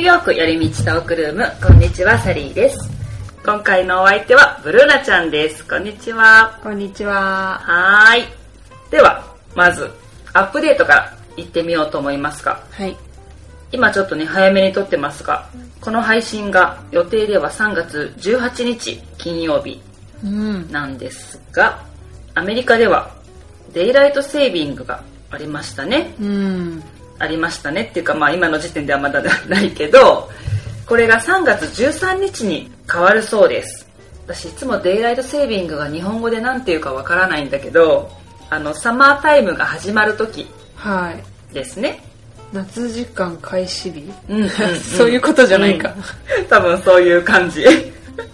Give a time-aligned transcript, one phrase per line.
[0.00, 2.90] ーヨーク寄り道トークルームこんにちはサリーです
[3.44, 7.58] 今回のお相手はブルーナちゃんですこんにちはこんにちは。
[7.58, 8.24] はーい
[8.90, 9.22] では
[9.54, 9.90] まず
[10.32, 12.96] アップデートからいってみようと思いますがはい。
[13.72, 15.50] 今ちょっとね早めに撮ってますが
[15.82, 19.82] この配信が予定では3月18日金曜日
[20.24, 20.72] うん。
[20.72, 21.84] なんですが
[22.34, 23.10] アメリカでは
[23.74, 26.82] デイライトセービングがありましたねうん。
[27.20, 30.28] ありましたねっていうかまあ今の時点ではまだないけど
[30.86, 33.88] これが3月13日に変わるそうです。
[34.26, 38.10] 私いつもデイライトセービングが日本語で何ていうかわからないんだけど
[38.48, 41.54] あのサマータイムが始まる時はい。
[41.54, 42.02] ですね。
[42.52, 44.50] 夏時間開始日、うんうんうん。
[44.80, 45.94] そういうことじゃないか。
[46.38, 46.44] うん。
[46.46, 47.64] 多分そういう感じ。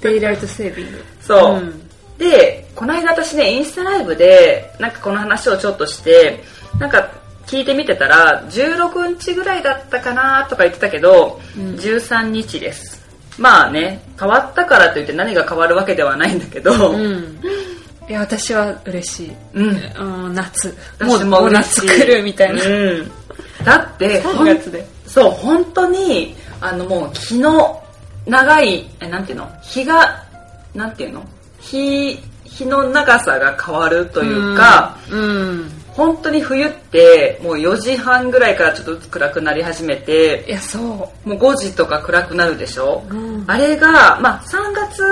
[0.00, 1.04] デイライトセービング。
[1.20, 1.86] そう、ん。
[2.18, 6.42] でこの間私ねインスタライブでなんかこの話をちょっとして
[6.78, 7.10] なんか
[7.46, 13.04] 聞いてみてたら16日ぐらいだったかなとか言ってたけど、うん13日です
[13.38, 17.38] まあね変わったからといって何が変わるわけではないんだけど、うん。
[18.08, 19.32] いや、私は嬉しい。
[19.54, 20.74] うんうん、夏。
[20.98, 22.64] 私も嬉しい夏来るみたいな。
[22.64, 23.12] うん
[23.64, 24.86] だって3月で。
[25.06, 27.82] そう本当にあのもう日の
[28.26, 29.50] 長いえなんていうの？
[29.62, 30.22] 日が
[30.74, 31.24] なんていうの？
[31.60, 35.70] 日日の長さが変わるというか、うん。
[35.96, 43.14] 本当に冬ってもう4時半ぐらいからちょっとずつ暗くなり始めていや、そもう5時とか暗くなるでしょ、う。
[43.14, 43.44] うん。
[43.46, 45.02] あれがまあ3月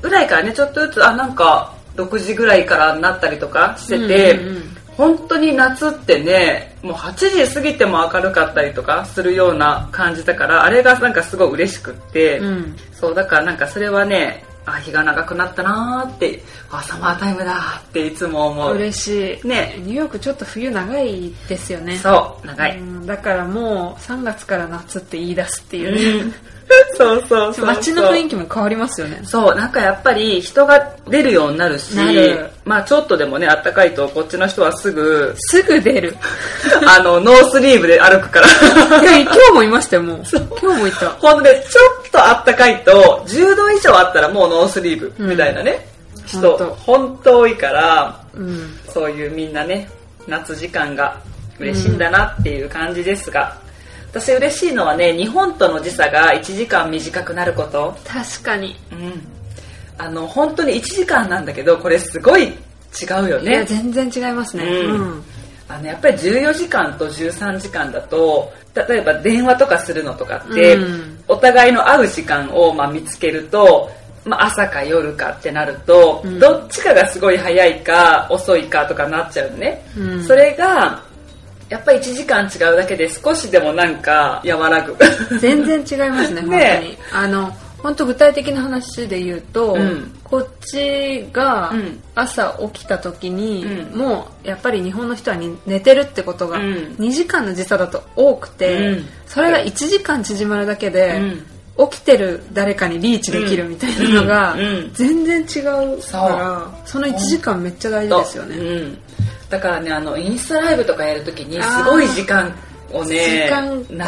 [0.00, 12.76] ぐらいからねちょっとずつあなんか6時ぐらいからなったりとかしてて、うんうんうん本当に夏ってねもう8時過ぎても明るかったりとかするような感じだからあれがなんかすごい嬉しくって、うん。
[12.92, 19.46] そうだからなんかそれはねあ日が長くなったなーってあサマータイムだっていつも思う嬉しい。
[19.48, 21.96] ねニューヨークちょっと冬長いですよね。
[21.98, 26.34] そう長い、うんだからもう3月から夏って言い出すっていうね。
[26.96, 29.20] そうそうそう街の雰囲気も変わりますよね。
[29.24, 31.96] そうなんかやっぱり人が出るようになるし
[32.64, 36.16] まあちょっとでもねあったかいとこっちの人はすぐすぐ出る。
[36.86, 38.46] あのノースリーブで歩くから
[39.02, 40.22] いや、今日もいましたよ、もう。
[40.60, 41.08] 今日もいた。
[41.10, 45.86] ほんでちょっとあったかいと10度以上あったらもうノースリーブみたいなね、
[46.26, 48.78] 人ほんと本当多いからうん。
[48.92, 49.88] そういうみんなね
[50.26, 51.16] 夏時間が
[51.58, 53.56] 嬉しいんだなっていう感じですが、
[54.14, 57.96] 私嬉しいのはね日本との時差が1時間短くなること。
[58.06, 58.76] 確かに。
[58.92, 59.26] うん。
[59.98, 62.52] あの本当に1時間なんだけどこれすごい違
[63.24, 64.64] うよいや、ね全然違いますね。
[64.64, 65.00] うん。
[65.00, 65.24] うん。
[65.68, 71.18] あのやっぱり14時間と13時間だと例えば電話とかするのとかって、うん。
[71.26, 73.90] お互いの会う時間をまあ見つけると、
[74.24, 76.38] まあ、朝か夜かってなると、うん。
[76.38, 80.24] どっちかがすごい早いか遅いかとかなっちゃうのね、うん。
[80.24, 81.02] それが
[81.74, 84.96] やっぱり1時間違うだけで少しでもなんか和らぐ。
[85.40, 86.98] 全然違いますね、 本当ねに。
[87.12, 90.12] あの、本当具体的な話で言うと、うん。
[90.22, 92.00] こっちがうん。
[92.14, 93.98] 朝起きた時に、うん。
[93.98, 96.96] もうやっぱり日本の人はに寝てるってことがうん。
[97.00, 99.08] 2時間の時差だと多くて、うん。
[99.26, 101.46] それが1時間縮まるだけで、うん。
[101.90, 104.56] 起きてる誰かにリーチできるみたいなのが
[104.92, 108.56] 全然違うからその1時間めっちゃ大事ですよね。
[108.56, 108.98] うん、
[109.54, 112.52] だからねあのインスタライブとかやるときにすごい時間
[112.92, 113.48] をね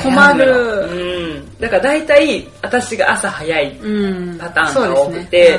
[0.02, 0.88] 困る。
[0.88, 4.38] のうん、だから大体私が朝早いうん。
[4.38, 5.58] パターンが多くですて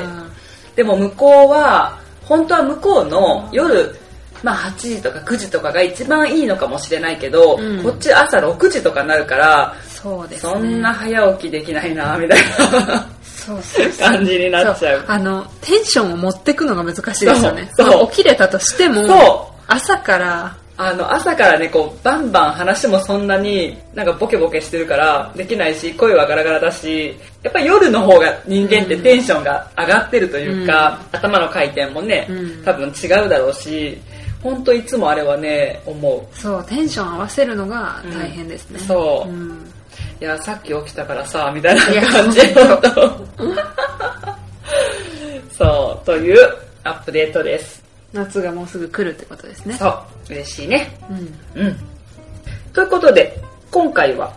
[0.76, 3.96] でも向こうは本当は向こうの夜
[4.42, 7.82] まあ8時とか9時とかが一番いいのかもしれないけど、うん。
[7.82, 10.52] こっち朝6時とかになるからそうですね。
[10.52, 12.42] そんな早起きできないなみたい
[12.86, 13.08] な。
[13.22, 15.00] そうそう感じになっちゃう。
[15.06, 17.70] そあのテンションを持ってくのが難しいですよね。
[17.74, 18.10] そう。
[18.10, 32.64] 起きれたとしてもそう朝からあの朝からねこうバンバン話もそんなになんかボケボケしてるからできないし声はガラガラだしやっぱり夜の方が人間ってテンションが上がってるというか、頭の回転もね、うん。
[32.64, 33.96] 多分違うだろうし
[34.42, 36.26] 本当いつもあれはね思う。
[36.36, 38.86] そうテンション合わせるのが大変ですね、うん。
[38.86, 39.30] そう。
[39.30, 39.72] うん。
[40.20, 42.40] いやさっき起きたからさみたいな感じ
[45.56, 46.38] そうという
[46.84, 49.74] アップデートです夏がもうすぐ来るってことですね。
[49.74, 50.32] そう。
[50.32, 50.98] 嬉しいね。
[51.54, 51.62] うん。
[51.62, 51.76] うん。
[52.72, 53.40] ということで、
[53.70, 54.34] 今回は、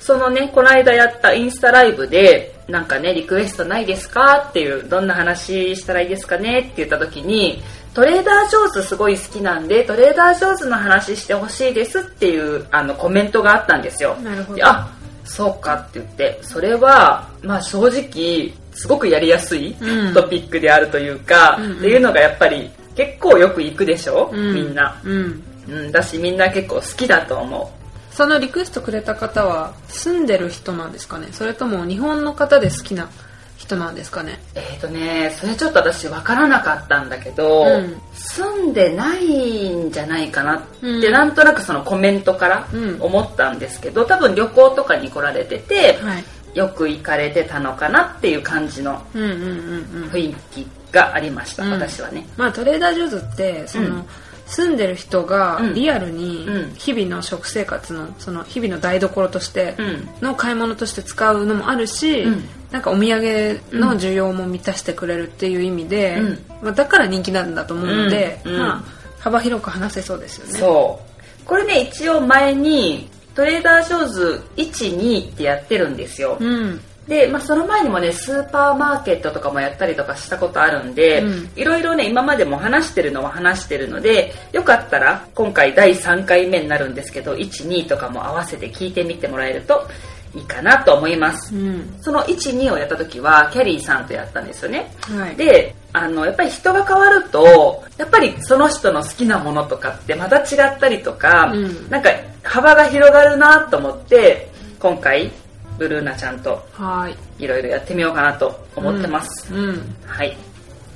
[0.00, 4.46] そのね、この間やったインスタライブで、なんかね、リクエストないですか？
[4.50, 6.60] っていう、どんな話したらいいですかね？
[6.60, 7.62] って言った時に、
[7.94, 14.16] トレーダー上手すごい好きなんで、トレーダー上手の話してほしいですっていう、あの、コメントがあったんですよ。
[14.16, 14.56] なるほど。
[14.56, 14.88] であ、
[15.24, 20.14] そうかって言って、それは、まあ正直、すごくやりやすいうん。
[20.14, 21.78] トピックであるというか、うんうん。
[21.78, 24.54] っていうのがやっぱり結構よく行くでしょ、うん。
[24.54, 25.00] みんな。
[25.04, 25.42] うん。
[25.68, 27.72] うん、だしみんな結構好きだと思
[28.10, 28.14] う。
[28.14, 31.28] そのリクエストくれた方は住んでる人なんですかね？
[31.30, 33.08] それとも日本の方で好きな
[33.56, 34.40] 人なんですかね？
[34.56, 38.00] えっ、とねそれちょっと私分からなかったんだけど、うん。
[38.14, 41.12] 住んでないんじゃないかなって、うん。
[41.12, 43.00] なんとなくそのコメントからうん。
[43.00, 46.24] 思ったんですけど多分旅行とかに来られてて、はい。
[46.58, 50.66] よく行かれてたのかなっていう感じの雰囲気
[50.98, 51.70] がありました、うん。
[51.72, 52.26] 私はね。
[52.36, 54.04] まあトレーダー・ジョーズってその、うん。
[54.46, 55.74] 住んでる人がうん。
[55.74, 56.74] リアルにうん。
[56.74, 60.08] 日々の食生活のその日々の台所としてうん。
[60.20, 62.44] の買い物として使うのもあるし、うん。
[62.70, 66.38] なんかお土産の需要も満たしてくれるっていう意味で、うん。
[66.62, 68.84] まあ、だから人気なんだと思うので、まあ、
[69.20, 70.58] 幅広く話せそうですよね。
[70.58, 71.08] そう。
[71.48, 81.50] これね一応前にトレーダー・ジョーズ12ってやってるんですよ、うんで、まあ、その前にもねスーパーマーケットとかもやったりとかしたことあるんで、うん。
[81.56, 89.88] いろいろね今までも話してるのは話してるのでよかったら今回第3回目になるんですけど12とかも合わせて聞いてみてもらえると
[90.34, 91.56] いいかなと思います。
[91.56, 91.96] うん。
[92.02, 94.92] その12をやった時はキャリーさんとやったんですよね。
[95.00, 101.88] はい、であのやっぱり人が変わるとやっぱりその人の好きなものとかってまた違ったりとか、うん。
[101.88, 102.10] なんか
[102.42, 105.32] 幅が広がるなと思って今回
[105.78, 107.44] ブルーナちゃんとはい。
[107.44, 109.96] いろいろやってみようかなと思ってます、うんうん。
[110.06, 110.36] はい。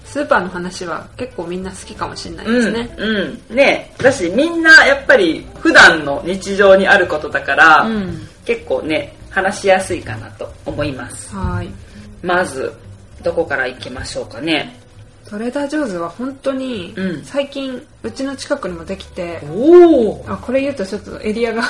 [0.05, 2.95] スーパーの話は結構みんな好きかもしれないうんですね。
[2.99, 8.29] うんねだしみんなやっぱり普段の日常にあることだから、うん。
[8.45, 11.35] 結構ね話しやすいかなと思います。
[11.35, 11.71] はい。
[12.23, 12.73] まず
[13.23, 14.79] どこから行きましょうかね。
[15.29, 17.25] トレーダー・ジョーズは本当にうん。
[17.25, 21.63] 最近うちの近くにもできて、おおあこれ言うとちょっとエリアが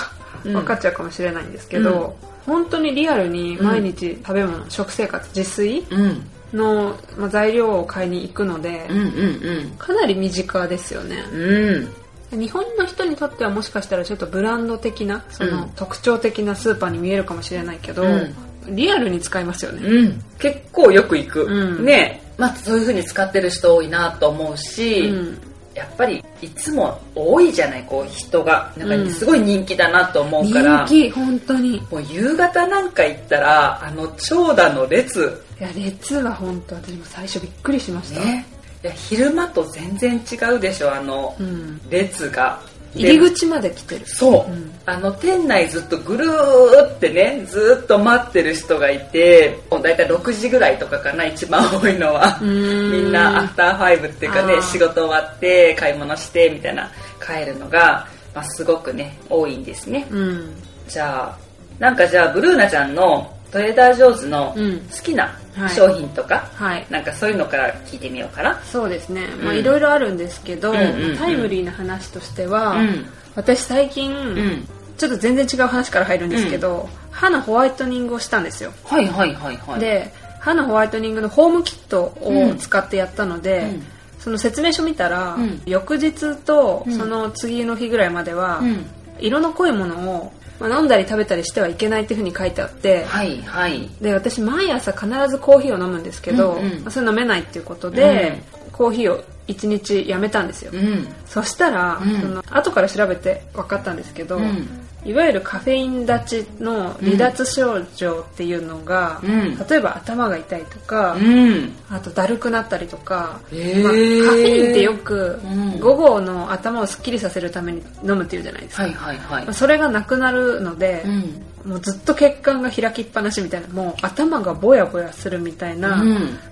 [0.44, 0.52] うん。
[0.54, 2.16] 分かっちゃうかもしれないんですけど、
[2.46, 6.22] 本当にリアルに毎日食べ物、食生活自炊うん。
[6.52, 11.24] の、まあ、材料を買いに行くので、うんうんかなり身近ですよね。
[11.32, 11.40] うん。
[11.74, 11.88] うん
[12.32, 15.70] 日本の人にとってはもしかしたらちょっとブランド的なその、うん。
[15.70, 18.34] 特徴的なスーパーに見えるかもしれないけど、うん。
[18.74, 19.86] リアルに使いますよね。
[19.86, 21.84] うん、結構よく行く、うん。
[21.84, 22.22] ね。
[22.38, 29.10] まあそういう風に使ってる人多いなと思うし、うんやっぱりいつも多いじゃないこう人がなんかうん。
[29.10, 31.76] すごい人気だなと思うから、人気本当に。
[31.76, 35.42] いもう夕方なんか行ったらあの長蛇の列。
[35.62, 38.44] や列は本当私も最初びっくりしました、ね。
[38.82, 42.60] いや昼間と全然違うでしょあのうん、列が
[42.94, 44.06] 入り口まで来てる。
[44.06, 44.72] そう、うん。
[44.84, 52.38] あの店内ずっとぐるーってねずっと待ってる人がいてもう大体6時ぐらいとかかな一番多いのは。
[52.40, 56.90] みんなアフターファイブっていうかね仕事終わって買い物してみたいな
[57.24, 60.06] 帰るのが、まあ、すごくね多いんですね。
[60.10, 60.54] うん。
[60.88, 61.38] じゃあ
[61.78, 64.78] なんかじゃあブルーナちゃんのトレーダー・ジョーズのうん。
[64.81, 65.70] 好きなはい。
[65.70, 66.87] 商品とか、はい。
[66.88, 68.60] なんかそういうのから聞いてみようかな。
[68.64, 69.26] そうですね。
[69.54, 74.69] いろいろあるんですけど、タイムリーな話としては、うん私最近、うん。
[74.99, 79.81] ちょっと全然違う話から入るんですけど、歯のホワイトニングをしたんですよ、はいはいはいはい。
[79.81, 83.87] で歯のホワイトニングのホームキットうんを使ってやったので、うん。
[84.19, 85.62] その説明書見たら、うん。
[85.66, 86.96] 翌日とうん。
[86.96, 88.87] その次の日ぐらいまでは、うん。
[89.19, 93.90] 色の濃いものを、まあ、飲んだり食べたりしてはいけないっていうふうに書いてあって、はいはい。
[94.00, 96.80] で私毎朝必ずコーヒーを飲むんですけど、うんうん。
[96.82, 98.38] まあそれ飲めないっていうことで、
[98.72, 101.08] コーヒーを1日やめたんですよ、うん。
[101.26, 102.20] そしたら、うん。
[102.20, 104.69] その後から調べて分かったんですけど、うん
[105.04, 109.58] いわゆるカフェイン立ちの離脱症状っていうのが、うん。
[109.68, 111.72] 例えば頭が痛いとか、うん。
[111.90, 113.82] あとだるくなったりとか、へー。
[113.82, 115.80] まあ、カフェインってよくうん。
[115.80, 119.44] 午後の頭をすっきりさせるために飲むっていうじゃないですか、はいはいはい。
[119.44, 126.02] まあそれがなくなるので、うんもうずっと血管が開きっぱなしみたいなもう頭がぼやぼやするみたいな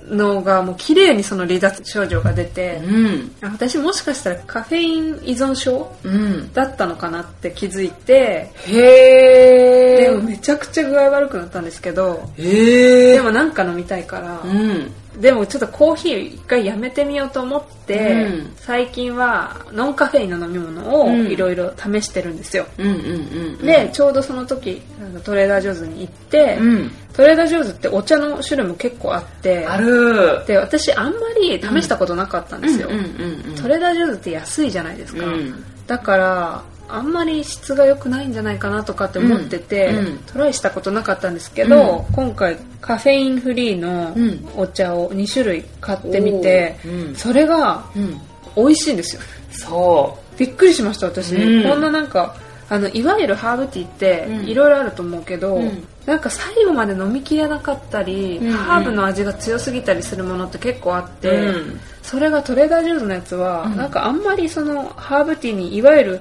[0.04, 3.32] のがもう綺麗にその離脱症状が出て、うん。
[3.42, 6.52] あ私もしかしたらカフェイン依存症うん。
[6.52, 18.52] だったのかなって気づいてへえでもめちゃくちゃ具合悪くなったんですけどでもなんか飲みたいから、うんでもちょっとコーヒー一回やめてみようと思って、うん。
[18.56, 21.26] 最近はノンカフェインの飲み物をうん。
[21.26, 22.66] いろいろ試してるんですよ、
[23.62, 24.80] でちょうどその時
[25.24, 26.90] トレーダー・ジョーズに行って、うん。
[27.12, 30.44] トレーダー・ジョーズってお茶の種類も結構あってある。
[30.46, 32.88] で私あんまり試したことなかったんですよ、
[33.60, 35.64] トレーダー・ジョーズって安いじゃないですか、うん。
[35.86, 36.62] だから
[36.94, 40.18] あんまり質が良くないんじゃないかなとかって思ってて、うんうん。
[40.18, 46.76] トライしたことなかったんですけど、今回カフェインフリーのうんお茶を2種類買ってみて、
[47.14, 48.20] それがうん。
[48.56, 49.22] 美味しいんですよ。
[49.52, 51.68] そびっくりしました私、うん。
[51.68, 52.34] こんななんか
[52.68, 54.48] あのいわゆるハーブティーってうん。
[54.48, 55.86] いろいろあると思うけど、うん。
[56.06, 58.48] なんか最後まで飲みきれなかったり、うん。
[58.48, 58.52] うん。
[58.52, 61.80] ハーブの味が強すぎたりするものって結構あって、うん。
[62.02, 63.76] それがトレーダー・ジョーズのやつは、うん。
[63.76, 66.20] なんかあんまりそのハーブティーにいわゆる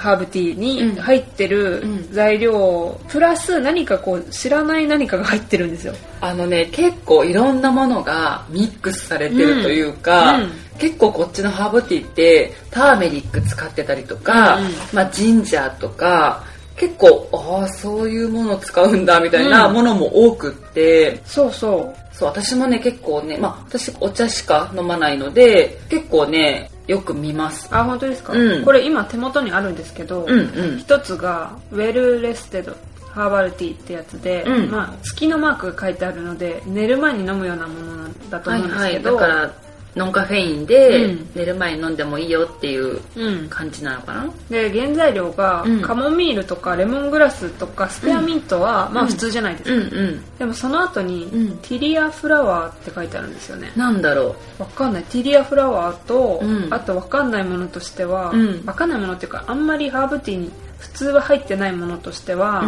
[0.00, 5.94] ハーブティーに入ってる材料、プラス何かこう知らない何かが入ってるんですよ。
[6.20, 10.42] あのね結構いろんなものがミックスされてるというか、うん。
[10.44, 16.44] うん、結構こっちのハーブティーってターメリック使ってたりとか、うん、まあ、ジンジャーとか
[16.76, 22.00] 結構ああそういうものを使うんだみたいなものも多くって、そうそう。
[22.20, 27.68] そう私もね結構ねまあ私お茶しか飲まないので結構ねよく見ます。
[27.70, 32.76] あ本当ですか、うん、これ今手元にあるんですけど、うんうん、一つがウェルレステド
[33.12, 39.54] ハーバルティーってやつで、うん、まあ月のマークが書いてあるので寝る前に飲むようなものだと思うんですけど、はいはい、だから
[39.96, 43.00] ノンカフェインで寝る前に飲んでもいいよっていう
[43.48, 51.26] 感じなのかな、うん、で原材料がカモミールとかレモングラスとかスペアミントは、まあ普通じゃないですか、うんうん、でもその後に、
[51.62, 58.32] ティリアフラワーって書いてあるんですよねなんだろうわかんないティリアフラワーと、あとわかんないものとしては、
[58.64, 62.64] わかんないものっていうかあんまりハーブティーに普通は入ってないものとしては、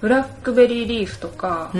[0.00, 1.78] ブラックベリーリーフとかハ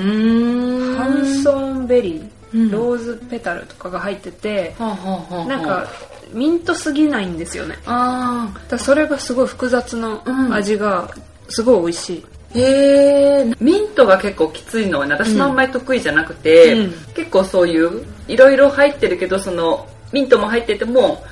[1.15, 2.29] ンソンベリー
[2.71, 5.89] ローズペタルとかが入ってて、うん、なんか
[6.33, 7.77] ミントすぎないんですよね。
[7.87, 11.11] あだそれがすごい複雑な味が
[11.49, 21.25] すごい美味しい、へえミントが結構きついのは、ね、私もあんまり得意じゃなくて、うん、結構そういういろいろ入ってるけどそのミントも入ってても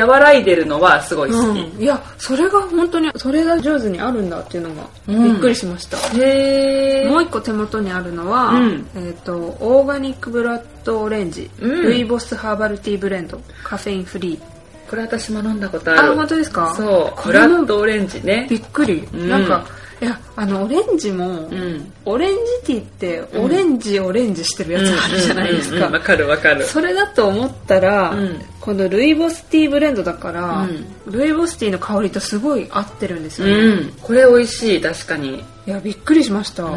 [0.00, 13.40] 和らいでるのはすごい好き、うん、いやそれが本当にそれが上手にあるんだっていうのがびっくりしました、うん、へえもう一個手元にあるのは、うん、えーと、オーガニックブラッドオレンジ、ルイボスハーバルティーブレンド。
[13.64, 14.88] カフェインフリー。
[14.88, 16.12] これ私も飲んだことある。
[16.12, 16.74] あ本当ですか？
[16.76, 17.26] そう。
[17.26, 18.46] ブラッドオレンジね。
[18.48, 19.66] びっくり、なんか
[20.00, 25.86] いやあのオレンジも、うん、オレンジティーってオレンジ、オレンジしてるやつあるじゃないですか。
[25.86, 26.66] わ、かるわかる。
[26.66, 28.14] それだと思ったら、
[28.60, 30.68] このルイボスティーブレンドだから、
[31.06, 35.36] ルイボスティーの香りとすごい合ってるんですよね、これ美味しい確かに。
[35.66, 36.68] いやびっくりしました、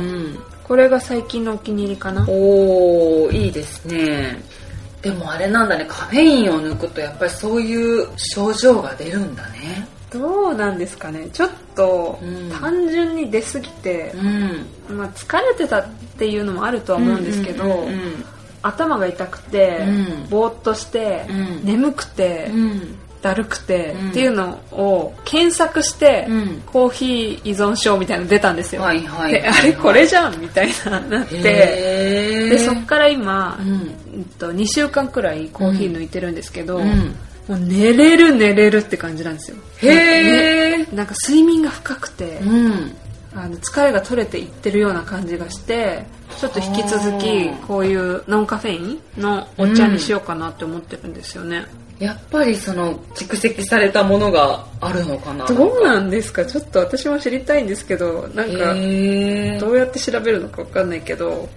[0.64, 2.26] これが最近のお気に入りかな。
[2.30, 4.42] おおいいですね。
[5.02, 11.30] でもあれなんだねカフェインを抜くとやっぱりそういう症状が出るんだねどうなんですかね。
[11.32, 12.20] ちょっと
[12.60, 14.12] 単純に出過ぎて、
[14.90, 17.88] うん、まあ、疲れてたっていうのもあるとは思うんですけど、
[18.62, 22.52] 頭が痛くて、うん、ぼーっとして、うん、眠くて、
[23.22, 26.28] だるくて、っていうのを検索して、
[26.66, 36.82] コーヒー依存症みたいなの出たんですよ、はいはい、であれこれじゃんみたいななってでそっから今、うん、と2週間くらいコーヒー抜いてるんですけど、
[37.50, 39.58] もう寝れる寝れるって感じなんですよ。
[39.82, 42.96] へえ、なんか睡眠が深くて、うん、
[43.34, 46.06] あの疲れが取れていってるような感じがして
[46.38, 51.66] ちょっと引き続きこういうノンカフェインのお茶にしようかなって思ってるんですよね、
[52.00, 55.48] うん、やっぱりその蓄積されたものがあるのかな。
[55.48, 56.46] どうなんですか？
[56.46, 58.76] ちょっと私も知りたいんですけどなんか
[59.60, 61.50] どうやって調べるのか分かんないけど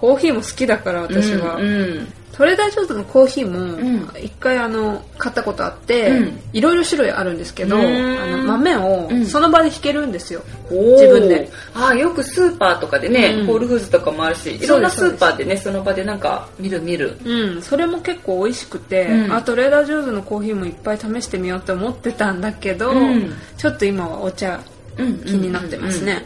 [0.00, 11.50] コーヒーも好きだから私は、うんうん、トレーダー・ジョーズのコーヒーも一回あの買ったことあっていろいろ種類あるんですけどあの豆をその場で引けるんですよ、自分で。
[11.74, 17.18] あよくスーパーとかでね、うん、ホールフーズとかもあるしいろんなスーパーでねその場でなんか見る見る。
[17.22, 17.62] うん。
[17.62, 24.60] それも結構美味しくて、うん、あトレーダー・ジョーズのコーヒーもいっぱい試してみようって思ってたんだけど、うん、ちょっと今はお茶
[24.96, 26.24] 気になってますね、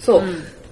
[0.00, 0.22] そう、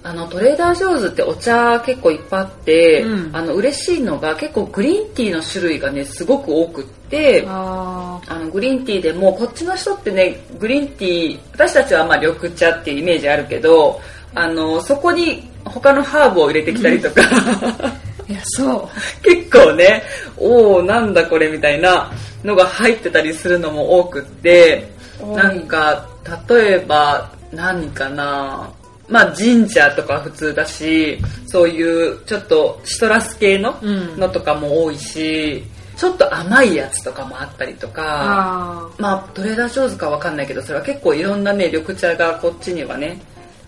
[0.03, 14.01] あのトレーダー・ジョーズってお茶結構いっぱいあって、うん、あの嬉しいのが結構グリーンティーの種類がねすごく多くってあのグリーンティーでもこっちの人ってねグリーンティー私たちはまあ緑茶っていうイメージあるけど
[14.33, 17.21] あのそこに他のハーブを入れてきたりとか、
[18.27, 18.89] いやそう。
[19.21, 20.03] 結構ね
[20.37, 22.11] おおなんだこれみたいな
[22.43, 24.89] のが入ってたりするのも多くって
[25.35, 26.07] なんか
[26.49, 28.71] 例えば何かな？
[29.11, 35.63] まあ神社とか普通だしそういうちょっとシトラス系ののとかも多いし、
[35.97, 43.19] ちょっと甘いやつとかもあったりとかまあトレーダー上手かわかんないけどそれは結構いろんなね緑茶がこっちにはね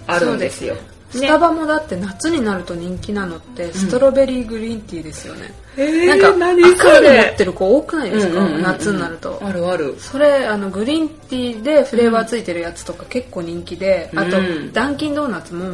[0.08, 0.76] あるんですよ。
[1.14, 9.40] スタバもだって夏になると人気なのってストロベリーグリーンティーですよね、うん、なんか赤いの持ってる子多くないですか、うんうんうんうん、夏になると。
[9.42, 9.96] あるある。
[10.00, 14.38] それあのグリーンティーでフレーバーついてるやつとか結構人気で、うん、あと、
[14.72, 15.72] ダンキンドーナツも、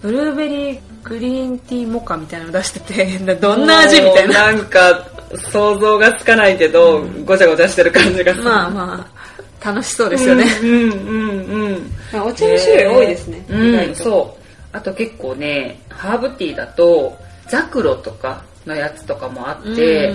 [0.00, 4.52] ブルーベリーグリーンティーモカみたいなの出してて どんな味みたいな。
[4.52, 5.06] なんか
[5.52, 8.34] 想像がつかないけど、ごちゃごちゃしてる感じが。
[8.36, 9.20] まあまあ
[9.62, 10.44] 楽しそうですよね。
[10.62, 11.80] うんうんうん
[12.12, 12.22] うん。
[12.22, 13.94] お茶の種類多いですね、意外と。
[13.94, 14.39] そう
[14.72, 17.16] あと結構ねハーブティーだと
[17.48, 20.14] ザクロとかのやつとかもあって、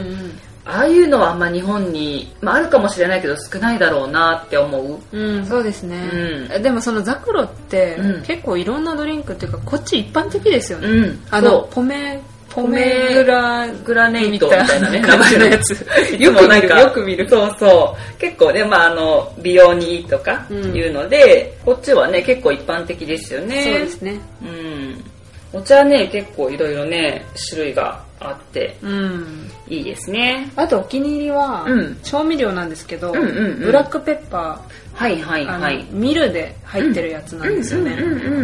[0.66, 5.00] ああいうのはあんま日本に、まあ、あるかもしれないけど少ないだろうなって思う。
[5.12, 12.22] うんそうですね、うん、でもそのザクロって、結構いろんなドリンクっていうかこっち一般的ですよね、うん、あのポメ
[12.56, 15.02] ポメグラグラネイトみたいなね。
[15.02, 15.72] 名前のやつ。
[16.18, 16.70] よく見る。
[16.70, 17.30] よく見る。
[17.30, 18.18] そうそう。
[18.18, 23.62] 結構ね、まあ、あの美容にいいとかいうので、こっちはね結構一般的ですよね。
[23.62, 24.20] そうですね。
[24.42, 25.04] うん。
[25.52, 30.50] お茶ね結構いろいろね種類があって、うん、いいですね。
[30.56, 34.76] あとお気に入りは、うん、調味料なんですけど、うんうんうん、ブラックペッパー。
[34.96, 35.86] はいはいはい。
[35.92, 37.98] ミルで入ってるやつなんですよね。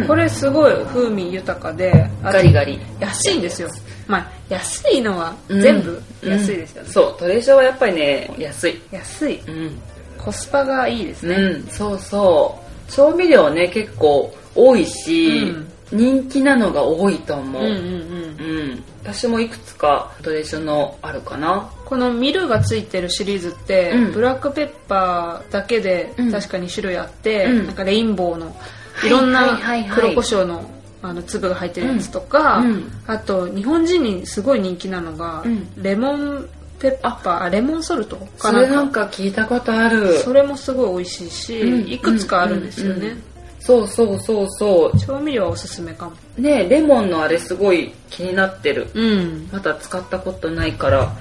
[0.06, 2.78] これすごい風味豊かでガリガリ。
[3.00, 3.70] 安いんですよ
[4.06, 8.80] まあ安いのは全部安いですよね、そうトレジョはやっぱりね安い。
[8.90, 9.78] 安い、うん、
[10.18, 12.92] コスパがいいですね、うん、そうそう。
[12.92, 15.68] 調味料ね結構多いし、うん。
[15.92, 17.80] 人気なのが多いと思う,、うんうんうん。
[17.80, 18.84] うん。
[19.02, 21.70] 私もいくつかトレーションのあるかな。
[21.84, 28.56] このミルがついてるシリーズって、うん、ブラックペッパーだけで確か2種類あって、うん、なんかレインボーの
[29.04, 29.58] いろんな
[29.94, 30.64] 黒胡椒の
[31.02, 35.44] あの粒が入ってるやつとか、うん、あと日本人にすごい人気なのが、
[35.76, 40.18] レモンペッパーレモンソルトかなそれなんか聞いたことある。
[40.18, 43.16] それもすごい美味しいし、いくつかあるんですよね、
[43.60, 44.98] そうそうそうそう。
[44.98, 46.16] 調味料はおすすめかも。
[46.36, 51.12] ねレモンのあれすごい気になってる、うん、まだ使ったことないから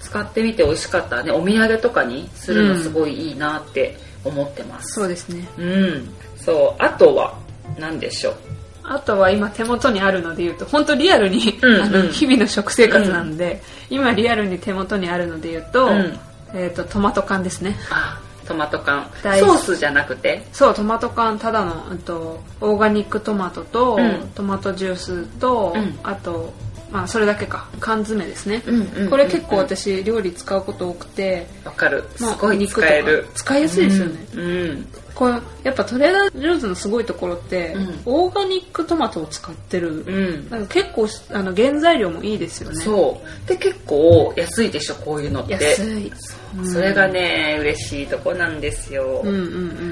[0.00, 1.32] 使ってみて美味しかったね。
[1.32, 5.48] お土産とかにするのすごいいいなって思ってます、うん、そうですね。
[5.58, 6.08] うん。
[6.36, 7.38] そうあとは
[7.78, 8.34] 何でしょう
[8.88, 15.90] あとは今手元にあるので言うと本当リアルに、うんうん、あの日々の食生活なんで、うん、今リアルに手元にあるので言うと,、
[16.54, 17.76] えーと、トマト缶ですね。
[17.90, 19.10] あトマト缶。
[19.22, 20.46] ソースじゃなくて？
[20.52, 26.52] そうトマト缶ただのとオーガニックトマトと、うん、トマトジュースと、うん、あと
[26.92, 27.68] まあそれだけか。
[27.80, 33.26] 缶詰ですね、うんうん、これ結構私料理使うこと多くてわかる、すごい使える。
[33.34, 35.32] 使いやすいですよね、うんこれ
[35.64, 42.76] やっぱトレーダー・ジョーズのすごいところって、うん、オーガニックトマトを使ってる、うん、なんか結構あの原材料もいいですよね。
[42.76, 43.48] そう。
[43.48, 45.54] で結構安いでしょこういうのって。
[45.54, 46.12] 安い。
[46.64, 49.40] それがね嬉しいとこなんですよ、うんうんう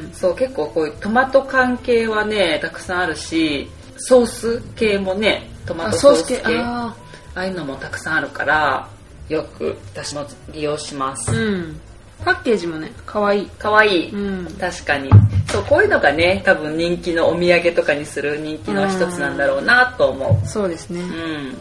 [0.08, 6.40] ん、そう結構こういうトマト関係はねたくさんあるしソース系もねトマトソース系。
[6.46, 6.94] あ
[7.34, 8.88] あいうのもたくさんあるから
[9.28, 11.80] よく私も利用します、うん
[12.24, 13.50] パッケージもね可愛い。
[13.58, 15.10] 可愛い、うん、確かに。
[15.48, 20.46] そうこういうのがね多分人気のお土産とかにする人気の一つなんだろうなと思う。
[20.46, 21.00] そうですね。
[21.00, 21.56] うん。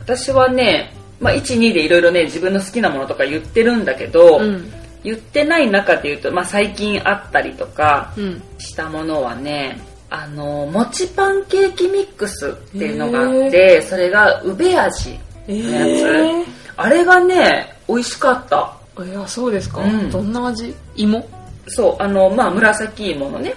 [0.00, 4.72] 私はね、まあ、12でいろいろね自分の好きなものとか言ってるんだけど、うん、
[5.04, 8.12] 言ってない中で言うと、まあ、最近あったりとか
[8.58, 20.74] したものはね、あの餅パンケーキミックスっていうのがあってそれがうべ味のやつ、あれがね美味しかったいやそうですか、うん、どんな味？
[20.96, 21.26] 芋？
[21.68, 23.54] そうあのまあ紫芋のね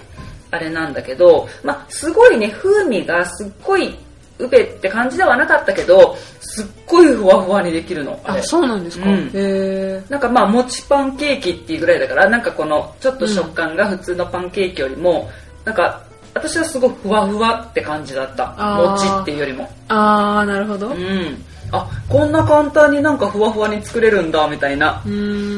[0.50, 3.94] あれなんだけどまあすごいね風味がすっごい
[4.38, 18.54] ウベって感じではなかったけどすっごいふわふわにできるのあそうなんですか、うん、へえんかまあ餅パンケーキっていうぐらいだからなんかこのちょっと食感が普通のパンケーキよりも、うん、なんか私はすごいふわふわって感じだった。
[18.76, 19.70] 餅っていうよりも。
[19.88, 20.88] ああなるほど。
[20.88, 25.02] うんあこんな簡単になんかふわふわに作れるんだみたいな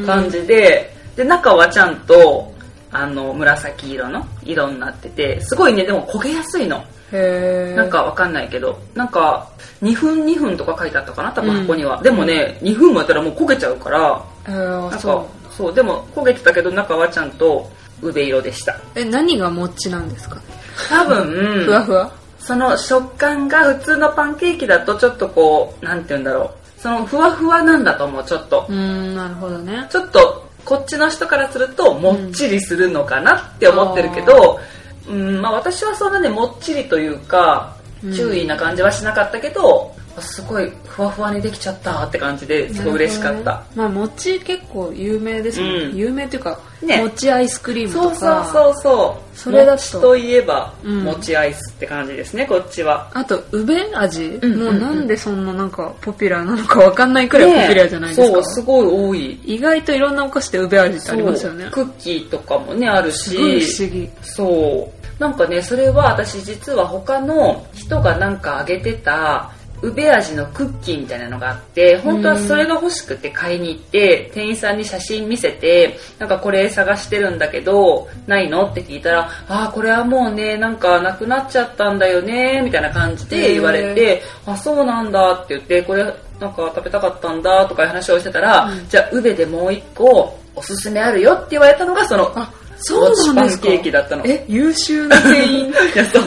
[0.06, 2.52] 感じでで中はちゃんと
[2.92, 6.82] あの紫色の色になっててすごいねでも焦げやすいの。
[7.12, 9.48] へなんかわかんないけどなんか
[9.80, 15.74] 2分2分とか書いてあったかな多分箱には、うん、でもね2分もやったらもう焦げちゃうからなんかそう。
[15.74, 17.70] でも焦げてたけど中はちゃんと
[18.02, 18.76] うべ色でした。
[18.96, 20.40] え何がもっちなんですか？
[20.88, 21.24] 多分
[21.64, 22.10] ふわふわ？
[22.46, 26.80] その食感が普通のパンケーキだとちょっとこうなんて言うんだろう。
[26.80, 28.66] そのふわふわなんだと思うちょっと。
[28.68, 29.84] うんなるほどね。
[29.90, 34.60] ちょっとこっちの人からするともっちりするのかなって思ってるけど、
[35.08, 37.76] うん、うんまあ私はそんなねもっちりというか
[38.14, 48.44] 注意な感じはしなかったけど、すごいふわふわにできちゃったって感じですごい嬉しかった、ね、まあ餅結構有名ですもんね、うん、有名っていうか、ね、餅アイスクリームとか。
[48.46, 50.00] そうそうそうそれだと。
[50.00, 53.10] といえば、餅アイスって感じですねこっちは。
[53.12, 54.64] あとうべ味、うん。
[54.64, 59.32] もうなんでそんななんかポピュラーなのかわかんないくらいポピュラーじゃないですか、ね、そうすごい多い。
[59.44, 61.68] 意外といろんなお菓子でうべ味ってありますよね。
[61.70, 63.36] クッキーとかもねあるし。
[63.36, 64.10] 不思議。
[64.22, 64.96] そう。
[65.18, 69.50] なんかねそれは私実は他の人がなんかあげてた
[69.82, 86.04] うべ味のクッキーみたいなのがあって本当はそれが欲しくて買いに行って店員さんに写真見せてなんかこれ探してるんだけどないのって聞いたらああこれはもうねなんかなくなっちゃったんだよねみたいな感じで言われてあそうなんだって言ってこれ
[86.40, 92.32] なんか食べたかったんだとかいう話をしてたら、うん、じゃあ宇部でもう一個おすすめあるよって言われたのがその
[92.78, 93.66] そうなんですか？
[93.66, 94.22] パンケーキだったの。
[94.26, 95.66] え優秀な店員。
[95.70, 96.22] いやそう。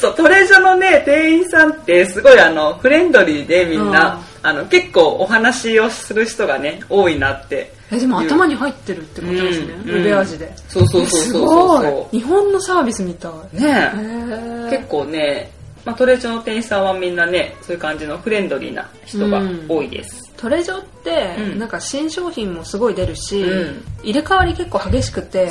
[0.00, 7.72] そうトレジョのね店員さんってすごいあのフレンドリーでみんな、あの結構お話をする人がね多いなって。
[7.90, 10.52] えでも頭に入ってるってことですね、うん、ベ味で。
[10.68, 13.62] そうそうそうそうそう日本のサービスみたい。
[13.62, 13.92] ね
[14.70, 15.50] 結構ね
[15.84, 25.50] まあ、トレジョの店員さんはみんなねそういう感じのフレンドリーな人が多いです、うん、トレジョってなんか新商品もすごい出るし、うん、入れ替わり結構激しくて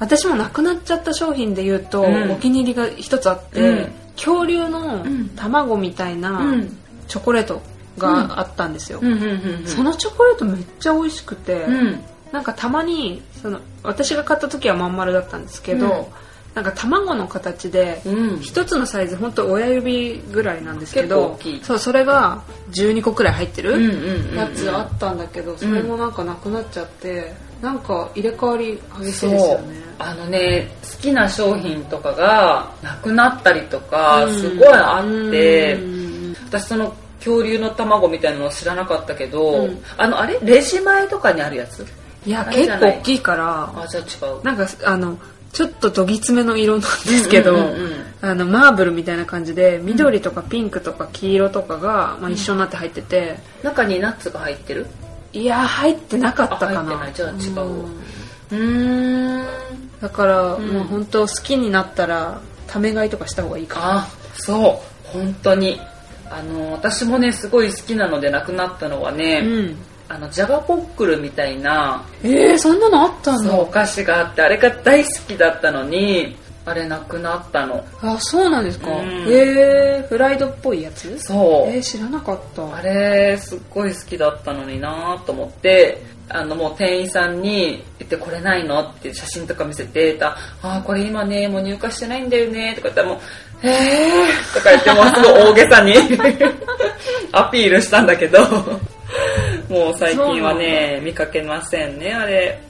[0.00, 6.42] 私もなくなっちゃった商品で言うと、うん、お気に入りが一つあって、恐竜の卵みたいな
[7.06, 7.62] チョコレート
[7.96, 9.00] があったんですよ、
[9.64, 11.64] そのチョコレートめっちゃ美味しくて、
[12.32, 16.10] なんかたまにその私が買った時はまん丸だったんですけど、
[16.56, 18.00] なんか卵の形で
[18.40, 29.76] 一つのサイズ本当親指ぐらいなんですけどそうそれが12個くらい入ってるやつあったんだけどそれもなんかなくなっちゃってなんか入れ替わり激しいですよね。
[29.98, 35.78] あのね好きな商品とかがなくなったりとかすごいあって
[36.46, 40.38] 私その恐竜の卵みたいなの知らなかったけど、うん、あのあれ？
[40.42, 41.86] レジ前とかにあるやつ？
[42.24, 43.70] いや結構大きいから。
[43.76, 44.42] あじゃあ違う。
[44.42, 45.18] なんかあの
[45.56, 54.86] ちょっとどぎつめの色なんですけど、うんうんうんうん、あのマーブルみたいな感じで緑とかピンクとか黄色とかが、まあ、一緒になって入ってて、中にナッツが入ってる？
[55.32, 57.10] いや入ってなかったかな。
[57.10, 57.34] じゃあ違
[57.66, 57.86] う
[58.52, 59.46] うん。
[59.98, 63.86] だから、うん、もう本当好きになったらため買いとかした方がいいかな。
[64.00, 65.08] あそう。
[65.08, 65.80] 本当に。
[66.28, 69.76] あの私もねすごい好きなのでなくなったのはね、うん
[70.08, 73.62] あのジャガポックルみたいなえー、そんなのあったの？
[73.62, 77.84] お菓子があってあれが大好きだったのにあれなくなったの。
[78.02, 81.18] あそうなんですか、うん、えー、フライドっぽいやつ？
[81.18, 81.70] そう。
[81.70, 82.76] えー、知らなかった。
[82.76, 88.80] あれすっごい好きだったのになと思ってあのもう店員さんに言ってこれないの？
[88.80, 93.18] って写真とか見せてたあこれ今ねもう入荷してないんだよねとか言ったらもう
[93.62, 94.54] えー。
[94.54, 95.94] とか言ってもうすごい大げさに
[97.32, 98.38] アピールしたんだけど
[99.68, 102.60] もう最近はね見かけませんねあれ。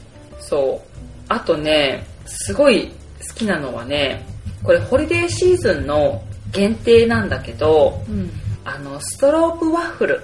[0.40, 0.88] そう。
[1.28, 2.88] あとねすごい
[3.28, 4.24] 好きなのはね
[4.62, 8.30] これホリデーシーズンの限定なんだけど、うん、
[8.64, 10.20] あのストロープワッフル。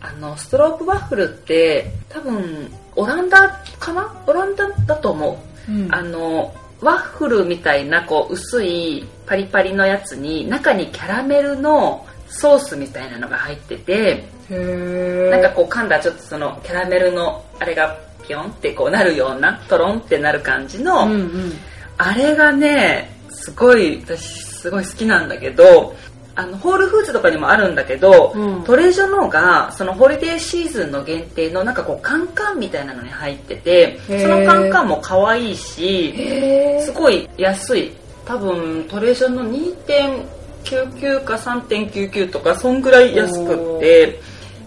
[0.00, 4.24] あのストロープワッフルって多分オランダかな？
[4.26, 21.52] オランダだと思う、うん、あのワッフルみたいなこう薄いパリパリのやつに中にキャラメルのソースみたいなのが入っててなんかこう噛んだちょっとそのキャラメルのあれがピョンってこうなるようなトロンってなる感じの、うんうん、
[21.98, 25.94] あれがねすごい私すごい好きなんだけど
[26.34, 37.92] あのホールフーズとかにもあるんだけど、うん、トレジョのがそのホリデーシーズンの限定のなんかこうカンカンみたいなのに入っててそのカンカンも可愛いしすごい安い。
[38.26, 44.20] 多分トレジョの2.99か3.99とかそんぐらい安くって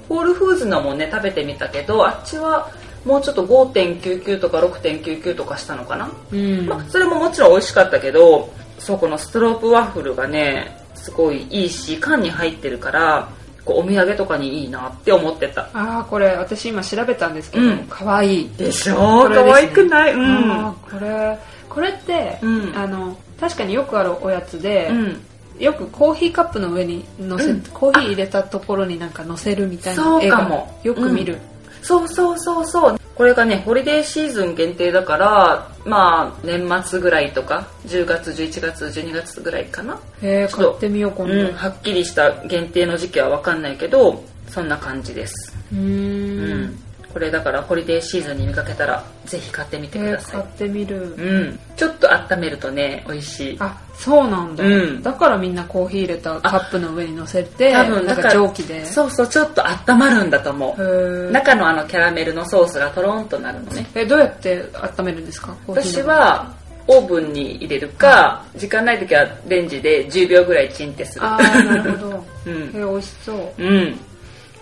[0.09, 2.69] ホールフーズのもね食べてみたけどあっちは
[3.05, 13.29] もうちょっと5.99とか6.99とかしたのかな、うん、まあ、それももちろん美味しかったけどそうこのストロープワッフルがねすごいいいし缶に入ってるから
[13.63, 15.69] こうお土産とかにいいなって思ってた。
[15.73, 18.41] ああこれ私今調べたんですけど、うん、かわい。
[18.43, 20.13] いでしょ、ね、かわいくない？
[20.13, 20.73] うん。
[20.89, 21.37] これ
[21.69, 25.21] これって、うん、あの確かによくあるおやつで、うん、
[25.59, 31.37] よくコーヒーカップの上にのせ、うん、コーヒー入れたところになんか乗せるみたいな絵がよく見る、
[31.81, 32.99] そうそうそうそう。
[33.15, 39.99] これがねホリデーシーズン限定だからまあ年末ぐらいとか10月11月12月ぐらいかな。
[40.21, 45.53] へえ買ってみよう今度、うん、はっきりした限定の時期は分かんないけどそんな感じです。
[45.73, 46.79] うん
[47.13, 51.15] これだからホリデーシーズンに見かけたらぜひ買ってみてください、えー、買ってみる。
[51.17, 51.59] うん。
[51.75, 53.57] ちょっと温めるとね美味しい。
[53.59, 58.85] あそうなんだ、うん、だからみんなコーヒー入れたカップの上に乗せて多分なんか蒸気で。
[58.85, 61.31] そうそうちょっと温まるんだと思う。
[61.31, 63.89] 中のあのキャラメルのソースがとろんとなるのね。
[63.95, 64.63] えどうやって
[64.99, 65.55] 温めるんですか？
[65.67, 66.53] 私は
[66.87, 71.25] オーブンに入れるか、時間ない時はレンジで10秒ぐらいチンってする。
[71.25, 73.63] ああなるほど、 うん、え美味しそう。
[73.63, 73.99] うん。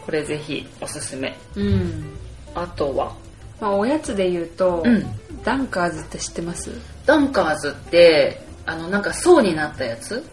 [0.06, 1.38] これぜひおすすめ。
[1.56, 2.17] うん
[2.62, 3.16] あとは。
[3.60, 5.04] まあ、おやつで言うと、うん、
[5.44, 6.70] ダンカーズって知ってます？
[7.08, 10.24] ダンカーズってあのなんか層になったやつ？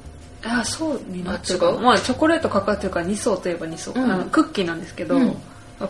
[0.44, 5.36] あ層になってるまあチョコレートかかってるから2層といえば2層、うん、あのクッキーなんですけど、うん、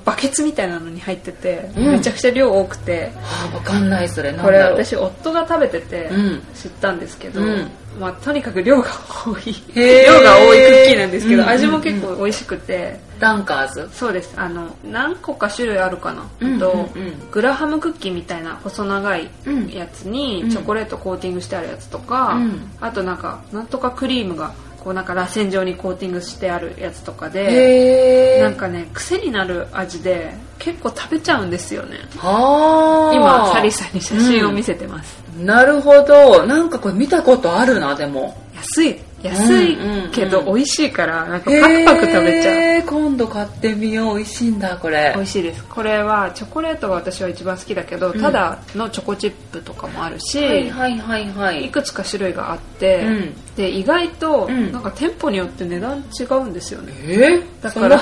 [0.04, 3.12] バケツみたいなのに入ってて、うん、めちゃくちゃ量多くて。
[3.16, 4.32] あ分かんないそれ。
[4.32, 6.10] これ私夫が食べてて
[6.54, 7.70] 知ったんですけど、うん、
[8.00, 8.88] まあ、とにかく量が
[9.24, 9.54] 多い。
[9.74, 12.98] 量が多いクッキーなんですけど、うん、味も結構美味しくて。
[13.20, 13.88] ダンカーズ。
[13.92, 14.34] そうです。
[14.36, 16.88] あの何個か種類あるかな、うん、と、
[17.30, 19.30] グラハムクッキーみたいな細長い
[19.70, 22.38] やつにチョコレートコーティングしてあるやつとか、
[22.80, 24.52] あとなんかなんとかクリームが
[24.84, 32.00] こうなんか螺旋状にコーティングしてあるやつとかでなんかね癖になる味で結構食べちゃうんですよね。
[32.14, 36.46] 今サリさんに写真を見せてます、うん、なるほど。
[36.46, 38.36] なんかこれ見たことあるなでも。
[38.54, 39.78] 安い安い
[40.12, 42.82] けど美味しいからなんかパクパク食べちゃう。
[42.82, 45.12] 今度買ってみよう美味しいんだこれ。
[45.16, 45.64] 美味しいです。
[45.64, 51.64] これはチョコレートが私は一番好きだけど、うん、ただのチョコチップとかもあるし、はいはいはいはい。
[51.64, 57.98] いくつか種類があって、うん、で意外となんか店舗によって値段違うんですよね、えー、だから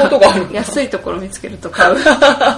[0.53, 1.97] 安いところ見つけると買う。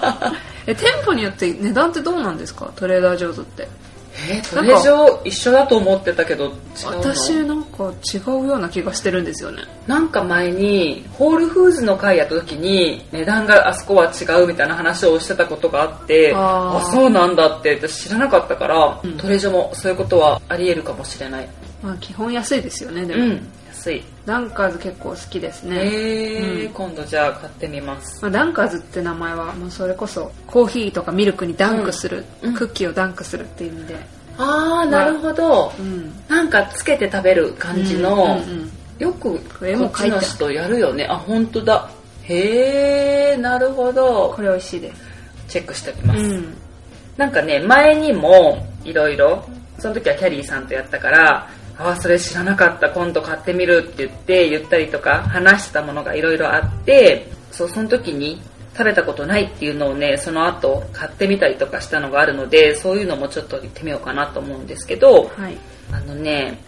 [0.67, 2.73] え店舗によって値段ってどうなんですか？
[2.75, 3.69] トレーダー上手って
[4.17, 6.53] えー、トレジョ一緒だと思ってたけど
[6.85, 9.63] 私なんか違うような気がしてるんですよね。
[9.87, 21.49] なんか前にホールフーズの会やった時に値段があそこは違うみたいな話をしてたことがあってああそうなんだって私知らなかったから、うん、トレジョもそういうことはありえるかもしれない。
[21.83, 23.49] まあ基本安いですよねでも、うん、
[23.85, 24.03] 安い。
[24.25, 25.77] ダンカーズ結構好きですね。
[25.77, 33.97] へえ、うん、今度じゃあ買ってみます、まあ、ダンカーズって名前はもうそれこそコーヒーとかミルクにダンクする、うん、クッキーをダンクするっていう意味で。
[34.37, 41.07] ああなるほど、うん、なんかつけて食べる感じの、うんうんうん、よくこっちの人やるよね。
[41.09, 41.89] あ本当だ。
[42.23, 44.33] へえなるほど。
[44.35, 45.03] これ美味しいです。
[45.47, 46.57] チェックしておきます、うん、
[47.19, 49.45] なんかね前にもいろいろ
[49.79, 58.41] その時はキャリーさんとやったからああそれ知らなかった今度買ってみるって言って言ったりとか話したものがいろいろあってそうその時に
[58.77, 65.57] 食べたことないっていうのをねその後買ってみたりとかしたのがあるのでそういうのもちょっと言ってみようかなと思うんですけど、はい、
[65.93, 66.59] あのね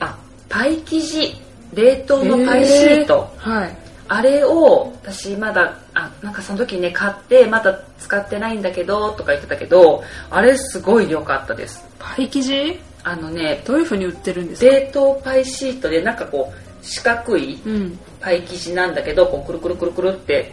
[0.00, 0.18] あ
[0.48, 1.34] パイ生地
[1.74, 3.76] 冷凍のパイシート、はい、
[4.08, 11.84] あれを私まだあなんかその時ね買ってまだ使ってないんだけどとか言ってたけどあれすごい良かったです。
[11.98, 12.80] パイ生地？
[13.08, 14.70] あのねどういうふうに売ってるんですか？
[14.70, 17.98] 冷凍パイシートでなんかこう四角い、うん。
[18.20, 20.52] パイ生地なんだけどこうくるくるくるくるって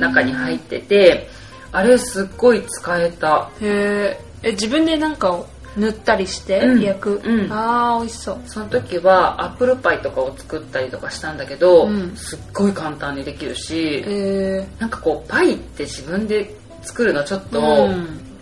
[0.00, 1.28] 中に入ってて
[1.70, 3.50] あれすっごい使えた。
[3.60, 5.44] へえ自分でなんか
[5.76, 8.40] 塗ったりして焼く、うん、ああ美味しそう。
[8.46, 17.88] その時はアップルパイとかを作ったりとかしたんだけど、うん、すっごい簡単にできるし、えー、なんかこうパイって自分で作るのちょっと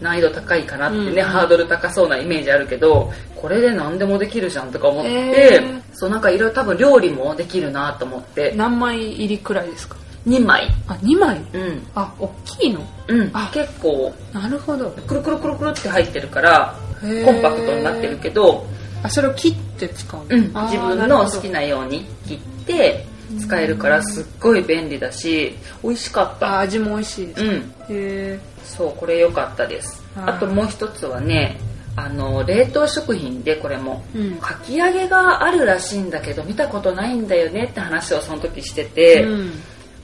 [0.02, 8.52] 難易度高いかなってね、うん、ハードル高そうなイメージあるけどこれで何でもできるじゃんとか思って、えー、そうなんかいろいろ多分料理もできるなと思って。
[8.56, 10.68] 何枚入りくらいですか？2枚。
[10.86, 11.38] あ2枚？
[11.52, 11.86] うん。
[11.94, 12.86] あ大きいの？
[13.08, 13.30] うん。
[13.32, 13.50] あ。
[13.52, 14.90] 結構なるほど。
[14.90, 18.64] くるくるくるくるって入ってるからコンパクトになってるけど
[19.02, 23.04] あそれを切って使ううん、自分の好きなように切って
[23.38, 26.56] 使えるからすっごい便利だし美味しかった。
[26.56, 27.50] あ味も美味しいですうん。
[27.50, 30.02] へえそうこれ良かったです。
[30.16, 31.58] あともう一つはね
[31.94, 39.50] あの冷凍食品でこれも、うん、かき揚げがあるらしいんだけど見たことないんだよねって話をその時してて、うん、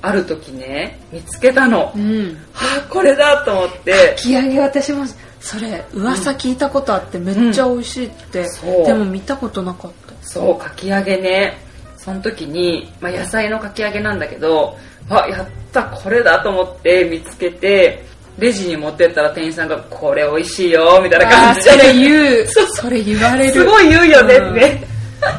[0.02, 3.92] ある時ね見つけたの、うん、はあこれだと思って。
[3.92, 5.04] かき揚げ私も
[5.40, 10.14] それ噂聞いたことあってめっちゃ美味しいって、うん、でも見たことなかった。
[10.20, 11.67] そうかき揚げね
[11.98, 14.76] その時に、まあ、野菜のかき揚げなんだけど
[15.10, 18.04] あやったこれだと思って見つけて
[18.38, 21.64] レジに持ってったら店員さんが「これ美味しいよ」みたいな感じ。
[21.64, 22.46] でそれ言 う。
[22.46, 23.52] それ言われる。
[23.52, 24.80] すごい言うよねって、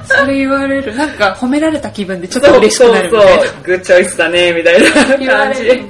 [0.05, 0.93] それ言われる。
[0.95, 3.41] なんか褒められた気分でちょっと嬉しくなるみたいな。
[3.41, 5.63] そうそうグッチョイスだねみたいな感じ。
[5.63, 5.81] で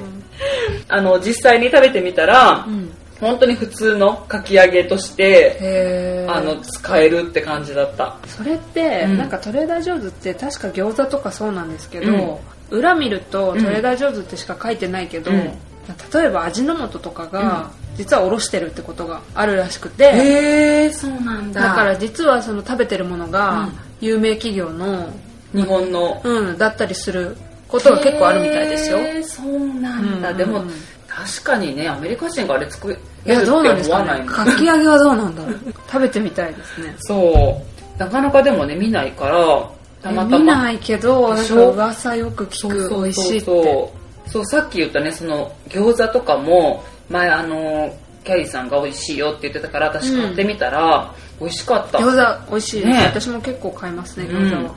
[0.88, 2.89] あの実際に食べてみたら、うん、
[3.20, 8.16] 本当に普通のかき揚げとしてあの使えるって感じだった。
[8.26, 21.60] それって、うん、なんかトレーダー上手って確か餃子とかそうなんですけど、うん、裏見るとトレーダー上手ってしか書いてないけど、例えば味の素とかが、実はおろしてるってことがあるらしくてへえそうなんだ。
[21.60, 23.68] だから実はその食べてるものが
[24.00, 25.12] 有名企業の
[25.52, 26.20] 日本の。
[26.24, 27.36] うんだったりする
[27.68, 28.98] ことが結構あるみたいですよ。
[28.98, 30.34] へそうなんだ、うん。
[30.34, 30.64] うん、でも
[31.10, 34.24] 確かにねアメリカ人があれ作るいやどうなんですかね。
[34.26, 35.58] かき揚げはどうなんだろう。
[35.86, 36.94] 食べてみたいですね。
[37.00, 37.62] そ
[37.96, 37.98] う。
[37.98, 39.70] なかなかでもね見ないから
[40.02, 40.38] たまたま。
[40.38, 43.92] 見ないけどなんか噂よく聞く美味しいって。
[44.26, 47.94] そうさっき言ったねその餃子とかも前あの
[48.24, 51.98] キャリーさんが美味しいよって言ってたから私買ってみたら、美味しかった。
[51.98, 53.04] 餃子美味しいね。
[53.06, 54.74] 私も結構買いますね餃子は、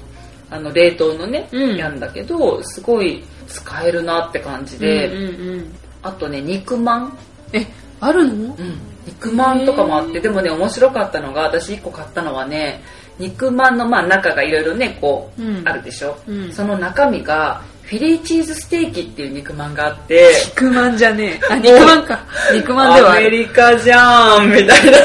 [0.50, 7.18] あの冷凍のね、うん、やんだけどすごい使えるなって感じで、うんうんうん、あとね肉まん。
[7.54, 7.66] え
[8.00, 12.84] あるの、うん、肉まんとかもあってでもね面白かったのが私1個買ったのはね
[13.18, 20.32] 肉まんのまあ中がいろいろねこう、うん、あるでしょ、うん、その中身がフィリーチーズステーキっていう肉まんがあって。
[20.46, 21.48] 肉まんじゃねえ。
[21.52, 22.26] あ肉まんか。
[22.54, 24.98] 肉まんではアメリカじゃんみたいな。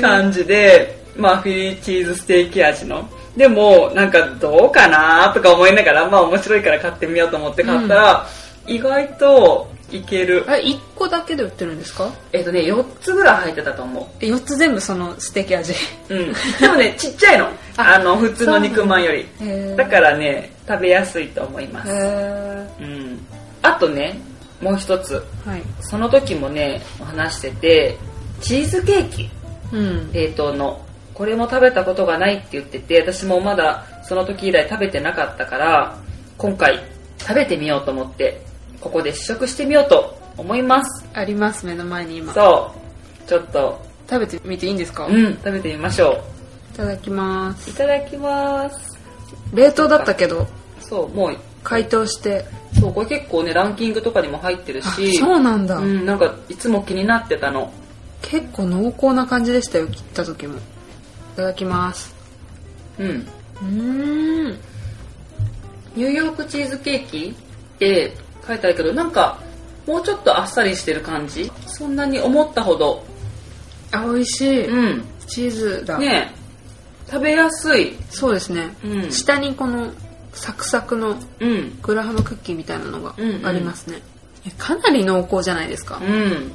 [0.00, 3.08] 感じでまあフィリーチーズステーキ味の。
[3.36, 8.20] でもなんかどうかなとか思いながらまあ面白いから買ってみようと思って買ったら、うん、
[8.70, 10.44] 意外といける。
[10.48, 12.08] え1個だけで売ってるんですか？
[12.32, 14.24] えっ、とね4つぐらい入ってたと思う。
[14.24, 15.74] 4つ全部そのステーキ味？
[16.08, 16.32] うん。
[16.60, 17.48] でもねちっちゃいの。
[17.76, 19.26] あの普通の肉まんより。
[19.76, 19.86] だ。
[19.86, 21.90] からね食べやすいと思います。
[21.90, 23.18] うん。
[23.62, 24.20] あとね
[24.60, 27.96] もう一つ、はい、その時もね話してて
[28.40, 29.30] チーズケーキ、
[29.72, 30.80] うん、冷凍の。
[31.14, 35.94] これも食べたことがないって言ってて私もまだその時以来食べてなかったから
[36.38, 36.80] 今回
[37.18, 38.40] 食べてみようと思って
[38.80, 41.06] ここで試食してみようと思います。
[41.12, 42.32] あります目の前に今。
[42.32, 42.72] そ
[43.24, 43.28] う。
[43.28, 43.80] ちょっと。
[44.08, 45.06] 食べてみていいんですか？
[45.06, 45.34] うん。
[45.36, 46.74] 食べてみましょう。
[46.74, 47.70] いただきます。
[47.70, 48.98] いただきます。
[49.54, 50.46] 冷凍だったけど。
[50.80, 51.36] そうもう。
[51.62, 52.44] 解凍して。
[52.80, 55.18] そうこれ結構ねランキングとかにも入ってるし。
[55.18, 57.70] そうなんだ、うん、なんかいつも気になってたの。
[58.22, 60.56] 結構濃厚な感じでしたよ切った時も。
[60.58, 60.60] い
[61.36, 62.14] ただきます。
[62.98, 63.28] うん。
[63.62, 64.46] うん。
[65.94, 67.28] ニューヨークチーズケーキ？
[67.28, 69.38] って書いてあるけどなんか
[69.86, 71.50] もうちょっとあっさりしてる感じ？
[71.66, 73.04] そんなに思ったほど。
[73.92, 75.98] あ美味しい、うん、チーズだ。
[75.98, 76.32] ね
[77.08, 77.96] 食べやすい。
[78.10, 79.92] そうですね、うん、下にこの
[80.32, 81.16] サクサクの
[81.82, 84.00] グラハムクッキーみたいなのがありますね、
[84.44, 86.52] うんうん、かなり濃厚じゃないですか、うん、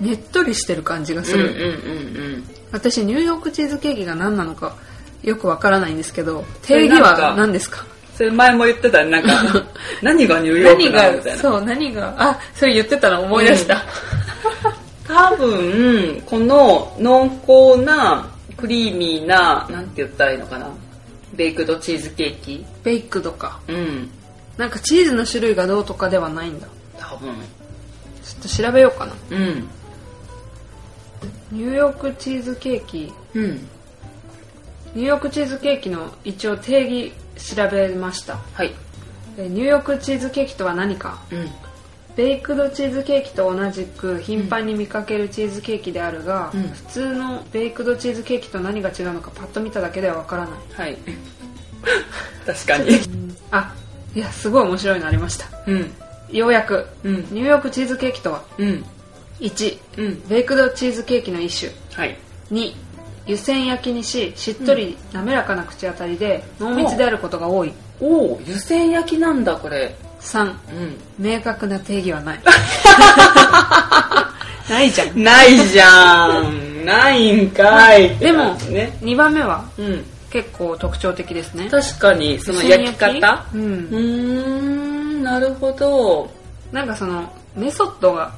[0.00, 4.76] ねっとりしてる感じがする、うんうんうんうん、私ニューヨークチーズケーキが何なのか
[5.22, 7.84] よくわからないんですけど定義は何ですか？
[8.22, 9.30] それ前も言ってたなんか
[10.00, 11.42] 何がニューヨークなのみたいな。
[11.42, 13.84] そう何があそれ言ってたの思い出した、
[15.08, 18.24] うん、多分この濃厚な
[18.56, 20.68] クリーミーななんて言ったらいいのかな。
[21.34, 22.64] ベイクドチーズケーキ。
[22.84, 23.58] ベイクドか。
[23.66, 24.08] うん。
[24.56, 26.68] なんかチーズの種類がどうとかではないんだ。
[26.96, 27.34] 多分。
[28.22, 29.12] ちょっと調べようかな。
[29.30, 29.68] うん。
[31.50, 33.12] ニューヨークチーズケーキ。
[33.34, 33.66] うん。
[34.94, 38.38] ニューヨークチーズケーキの一応定義調べました。
[38.54, 38.72] はい。
[39.36, 41.48] ニューヨークチーズケーキとは何か、うん、
[42.16, 50.58] ベイクドチーズケーキと同じく頻繁に見かけるチーズケーキであるが、うん、普通のベイクドチーズケーキと何が違うのかパッと見ただけではわからない。
[50.74, 50.98] はい。
[52.46, 53.00] 確かに、
[53.50, 53.74] あ
[54.14, 55.90] いやすごい面白いのありました、うん、
[56.30, 58.84] ようやく、うん、ニューヨークチーズケーキとは、うん、
[59.40, 62.16] 1、うん、ベイクドチーズケーキの一種、はい、
[62.50, 62.74] 2
[63.26, 69.94] 湯煎焼きにししっとり滑らかな口当たりで濃密であることが多い、おお湯煎焼きなんだこれ。
[70.20, 70.54] 3、うん、
[71.18, 72.40] 明確な定義はない。
[74.70, 75.22] ないじゃん。
[75.22, 76.84] ないじゃん。
[76.84, 81.68] ないんかい、でも、ね、2番目は、うん、結構特徴的ですね。
[81.70, 83.44] 確かにその焼き方？
[83.52, 83.60] うん。
[83.60, 83.66] う
[83.98, 86.30] んなるほど。
[86.72, 88.32] なんかそのメソッドが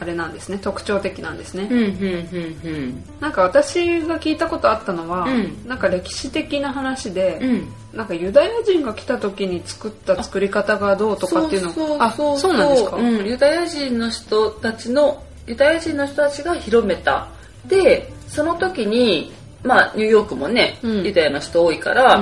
[0.00, 12.02] あれなんですね、特徴的なんですね、うんうんうんうん、なんか私が聞いたことあったのは、うん、なんか歴史的な話で、うん、なんかユダヤ人が来た時に作った作り方がどうとかっていうの。
[12.02, 12.56] あそうそう。
[12.56, 13.02] なんですか、う。
[13.02, 17.28] ん、ユダヤ人の人たちのユダヤ人の人たちが広めた。
[17.66, 22.18] でその時にまあニューヨークもね、ユダヤの人多いから、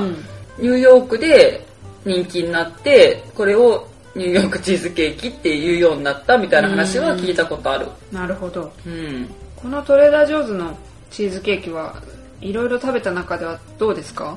[0.58, 1.64] ニューヨークで
[2.04, 3.86] 人気になってこれを
[4.18, 7.86] ニューヨークチーズケーキっていうようになったみたいな話は聞いたことある。
[8.12, 10.76] なるほど、うん、このトレーダー・ジョーズの
[11.10, 12.02] チーズケーキは
[12.40, 14.36] いろいろ食べた中ではどうですか？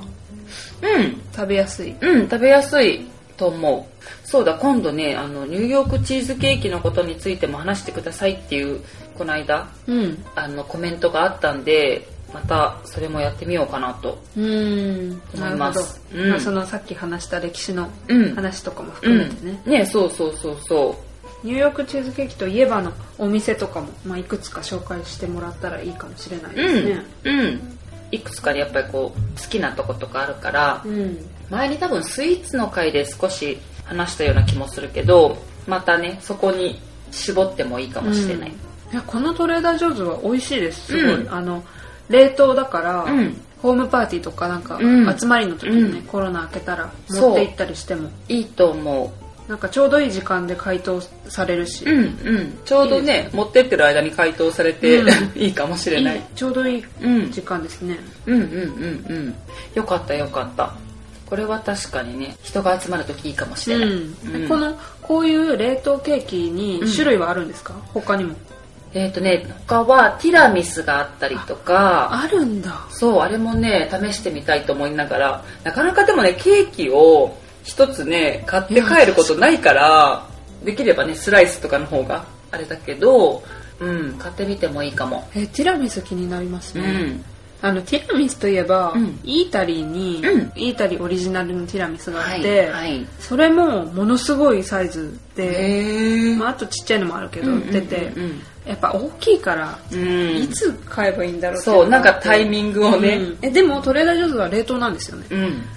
[0.81, 1.21] うん。
[1.35, 1.95] 食べやすい。
[1.99, 4.27] うん食べやすいと思う。
[4.27, 8.81] そうだ今度ねあのニューヨークチーズケーキのことについても話してくださいっていう
[9.17, 16.01] この間、うん、あのコメントがあったんでまたそれもやってみようかなと思います。
[16.13, 17.89] うん、まあ、そのさっき話した歴史の
[18.35, 19.61] 話とかも含めてね。
[19.65, 20.95] うん、ねそうそうそうそ
[21.43, 21.45] う。
[21.45, 27.05] ニューヨークチーズケーキといえばのお店とかも、まあ、いくつか紹介してもらったらいいかもしれないですね。
[27.23, 27.77] うん、うん、
[28.11, 31.17] いくつかやっぱりこう好きなとことかあるから、うん、
[31.49, 36.79] 前に多分スイーツの回で少し話したような気もするけどまたねそこに
[37.11, 38.49] 絞ってもいいかもしれない。
[38.49, 40.87] いやこのトレーダー・ジョーズは美味しいです。
[40.87, 41.63] すごい、あの
[42.11, 44.79] 冷凍だから、うん、ホームパーティーとかなんか
[45.17, 48.09] 集まりの時にね、うん、コロナ明けたら持って行ったりしても。
[48.27, 49.49] いいと思う。
[49.49, 52.03] なんかちょうどいい時間で解凍されるし、うんう
[52.39, 56.21] ん、ちょうどね持ってってる間に解凍されて、うん、 いいかもしれない。
[56.35, 56.83] ちょうどいい
[57.31, 58.61] 時間ですね、うん、うんうんうん。
[59.09, 59.35] うん
[59.73, 60.73] よかったよかった。
[61.31, 68.35] これは確かにね人が集まる時いいかもしれない、うん、このこういう冷凍ケーキに種類はあるんですか、うん、他にも
[68.93, 72.87] えっ、ー、とね他はティラミスがあったりとかあるんだ。
[72.89, 80.27] そうあれもね試してみたいと思いながらなかなかでもねケーキを一つね買って帰ることないから
[80.63, 83.43] できればねスライスとかの方があれだけど
[83.79, 85.27] うん買ってみてもいいかも。
[85.35, 87.25] えティラミス気になりますね、うん
[87.63, 98.31] あのティラミスといえば、うん、イータリーに、うん、イータリーオリジナルのティラミスがあって、はいはい、それもものすごいサイズで、まあ、あとちっちゃいのもあるけど売ってて、うんうんうん。
[98.31, 105.27] うん、やっぱ大きいから、うん、いつ買えばいいんだろうそうなんかタイミングをね、えでもトレーダージョーズは冷凍なんですよね、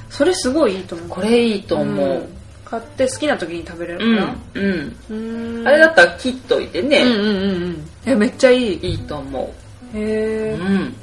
[0.09, 1.09] それすごいいいと思う。
[1.09, 2.27] これいいと思う、
[2.65, 7.03] 買って好きな時に食べれるから、うん、うん、あれだったら切っといてね。
[7.03, 8.91] うんうんうんえめっちゃいい。
[8.91, 9.55] いいと思
[9.95, 9.97] う。
[9.97, 10.95] へえ、うん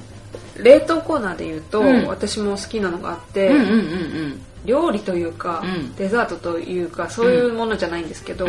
[0.57, 8.47] 冷凍コーナーで言うと、うん、私も好きなのがあって、うんうんうんうん、料理というか、うん、デザートというかそういうものじゃないんですけど、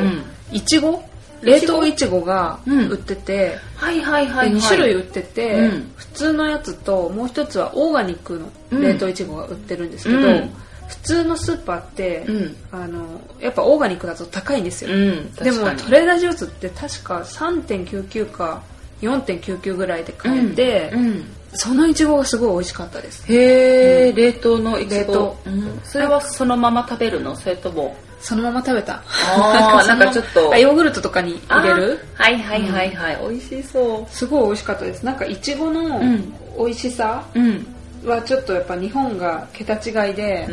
[0.51, 1.03] いちご
[1.43, 8.41] 冷凍いちごが売ってて、はいはいはい、2種類売ってて、普通のやつともう一つはオーガニック
[8.71, 10.19] の冷凍いちごが売ってるんですけど、
[10.93, 18.63] 普通のスーパーって、うん、あのやっぱオーガニックだと高いんですよ、うん、でもトレーダージュースって確か3.99か
[19.01, 21.25] 4.99ぐらいで買えて、うん、
[21.55, 23.33] そのいちごがすごい美味しかったです。
[23.33, 27.37] へえ、うん、冷凍のいちご、うん、それはそのまま食べるの？
[27.37, 27.97] それとも？
[28.21, 29.03] そのまま食べた。
[29.37, 30.55] あ なんかちょっと。
[30.57, 31.99] ヨーグルトとかに入れる？
[32.15, 34.15] はいはいはいはい、うん、美味しそう。
[34.15, 35.03] すごい美味しかったです。
[35.05, 36.01] なんかいちごの
[36.59, 37.25] 美味しさ、
[38.05, 40.47] はちょっとやっぱ日本が桁違いで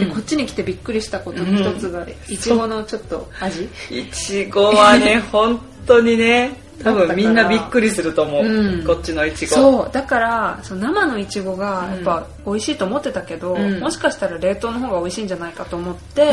[0.00, 3.68] でこっちに来てびっくりしたことの一つがいちごのちょっと味？
[3.90, 9.90] いちごはね 本当にね多分みんなびっくりすると思う、うん、こっちのいちごそう。
[9.92, 16.24] だからその生のいちごがやっぱ美味しいと思ってたけど、うん、もしかしたら冷凍の方が美味しいんじゃないかと思って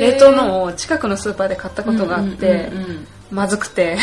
[0.00, 2.70] 冷凍のを近くのスーパーで買ったことがあって、
[3.30, 3.98] まずくて、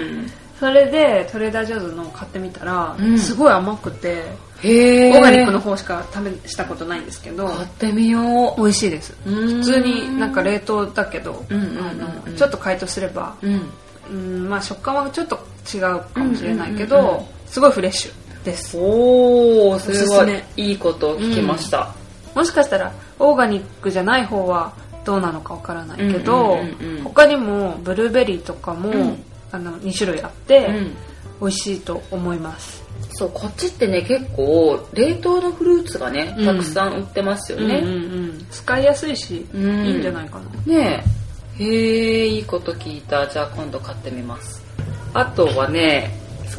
[0.60, 4.24] それでトレーダー・ジョーズのを買ってみたら、すごい甘くて
[4.64, 8.60] オーガニックの方しか試したことないんですけど買ってみよう。
[8.60, 9.14] 美味しいです。
[9.24, 13.36] 普通になんか冷凍だけど、あのちょっと解凍すれば、
[14.10, 15.38] うんまあ食感はちょっと
[15.72, 18.76] 違うかもしれないけど、うんうんうんすごいフレッシュです。
[18.78, 21.94] おおそれはいいことを聞きました、
[22.34, 30.96] うん、もしかしたらオーガニックじゃない方はどうなのかわからないけど、うんうんうんうん、他にもブルーベリーとかも、うん、あの2種類あって、うん、
[31.40, 32.86] 美味しいと思います。
[33.12, 38.00] そうこっちってね結構冷凍のフルーツがねたくさん売ってますよね、うんうんうん。
[38.00, 40.72] うん、使いやすいし、いいんじゃないかな。
[40.72, 41.02] ね
[41.58, 43.26] へえいいこと聞いた。
[43.26, 44.64] じゃあ今度買ってみます。
[45.14, 46.10] あとはね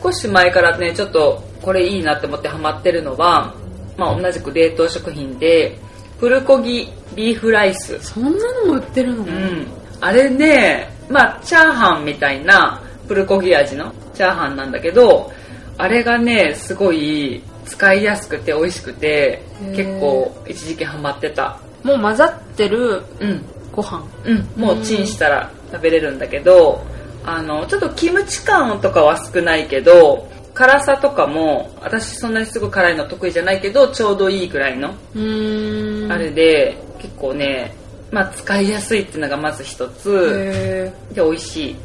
[0.01, 3.53] 少し前からねちょっとこれいいなって思ってハマってるのは、
[3.97, 5.77] まあ、同じく冷凍食品で
[6.19, 7.99] プルコギビーフライス。
[8.01, 9.67] そんなのも売ってるの、うん、
[10.01, 15.31] あれねまあチャーハンみたいなプルコギ味のチャーハンなんだけど
[15.77, 19.43] あれがねすごい使いやすくて美味しくて
[19.75, 21.59] 結構一時期ハマってた。
[21.83, 23.41] もう混ざってる、うん、
[23.79, 24.61] ご飯うん。
[24.61, 26.83] もうチンしたら食べれるんだけど
[27.25, 37.73] あのちょっとキムチ感とかは少ないけど辛さとかも私そんなにすぐ辛いの得意じゃないけどちょうどいいぐらいのあれで結構ね
[38.11, 40.91] まあ使いやすいっていうのがまず一つ。
[41.13, 41.75] で美味しい。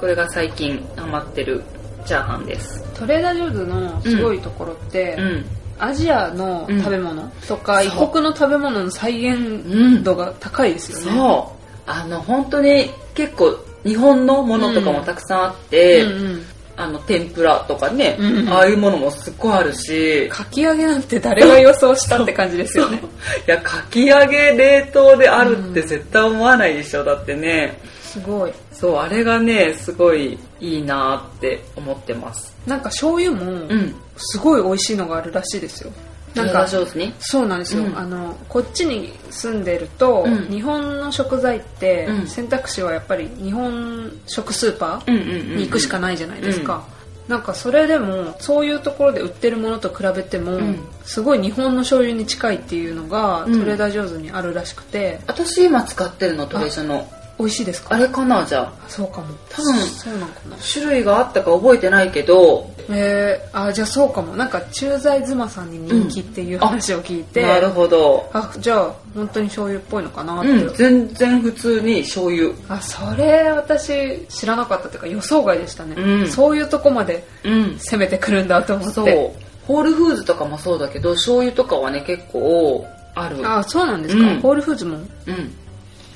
[0.00, 1.62] これが最近ハマってる
[2.04, 2.84] チャーハンです。
[2.94, 5.46] トレーダージョーズのすごいところって、うん、うん
[5.78, 11.90] アジアの食べ物とか、異国の食べ物の再現度が高いですよね、そう。
[11.90, 16.42] あの本当に結構日本のものとかもたくさんあって、うんうん。
[16.76, 20.28] あの天ぷらとかね、うんうん、ああいうものもすっごいあるし。
[20.28, 23.00] かき揚げなんて誰が予想したって感じですよね。
[23.46, 27.78] いやかき揚げ冷凍であるって絶対思わないでしょ、だってね
[28.14, 28.52] すごい。
[28.72, 32.54] そうあれがねすごいいいなって思ってます。
[32.64, 33.68] なんか醤油も
[34.16, 35.92] すごい美味しいのがあるらしいですよ、
[36.34, 46.86] なんかそうなんですよ、うん、あのこっちに住んでると、うん、日本の食材って選択肢はやっぱり日本食スーパーに行くしかないじゃないですか、
[47.28, 55.20] なんかそれでもそういうところで売ってるものと比べても、うん、すごい日本の醤油に近いっていうのが、トレーダー上手にあるらしくて。
[55.26, 57.08] 私今使ってるのトレーダーの
[57.38, 57.96] 美味しいですか？
[57.96, 58.72] あれかなじゃあ。
[58.88, 59.26] そうかも。
[59.48, 60.56] 多分そうなんかな。
[60.72, 62.72] 種類があったか覚えてないけど。
[62.90, 64.36] えー、あじゃあそうかも。
[64.36, 68.28] なんか駐在妻さんに人気っていう話を聞いて、うん、なるほど。
[68.32, 72.50] あじゃあ本当に醤油っぽいのかなって、うん、全然普通に醤油。
[72.68, 79.32] あそれ私知らなかったっていうか予想外でしたね、うん、そういうとこまで攻めてくるんだと思って、そう。
[79.66, 83.38] ホールフーズとかもそうだけど醤油とかはね結構ある。
[83.48, 85.06] あそうなんですか、うん、ホールフーズもうん。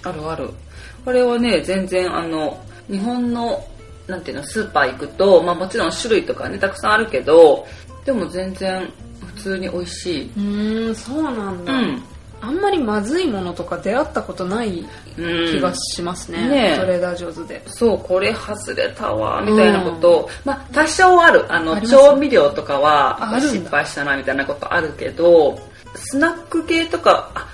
[0.04, 0.50] あるある
[1.08, 3.64] これはね全然あの日本の
[4.08, 7.66] なんていうのスーパー行くと、まあ、もちろん種類とかねたくさんあるけど
[8.04, 8.86] でも全然
[9.24, 10.32] 普通に美味しい。
[10.36, 12.02] うんそうなんだ、うん、
[12.42, 14.86] あんまりまずいものとか出会ったことない
[15.16, 17.62] 気がしますね,、うん、ねトレーダー上手で。
[17.68, 21.50] そうこれ外れたわみたいなこと、うん、まあ多少ある。
[21.50, 25.58] あの調味料とかは失敗したなみたいなことあるけど
[25.94, 27.48] スナック系とかあ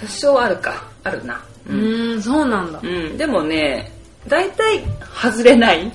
[0.00, 0.82] 多少あるか。
[1.04, 3.92] あるなうんそうなんだ、うん、でもね
[4.28, 4.82] 大体
[5.22, 5.92] 外れない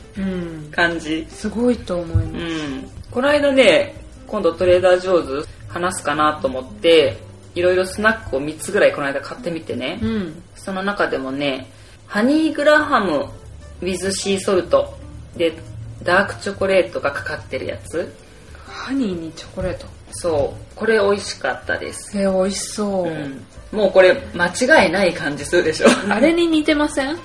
[0.71, 2.47] 感じ、すごいと思います、う
[2.77, 3.95] ん、この間ね
[4.27, 7.17] 今度トレーダー上手話すかなと思って
[7.55, 11.67] いろいろスナックを3つぐらいこの間買ってみてね、うん、その中でもね
[12.07, 13.29] Honey Graham
[13.81, 14.97] with Sea Salt
[15.35, 15.53] で
[16.03, 18.13] ダークチョコレートがかかってるやつ。
[18.67, 19.85] ハニーにチョコレート？
[20.11, 20.75] そう。
[20.75, 22.17] これ美味しかったです。
[22.17, 25.87] え美味しそう、うん、もうこれ間違いない感じするでしょ。
[26.09, 27.17] あれに似てません？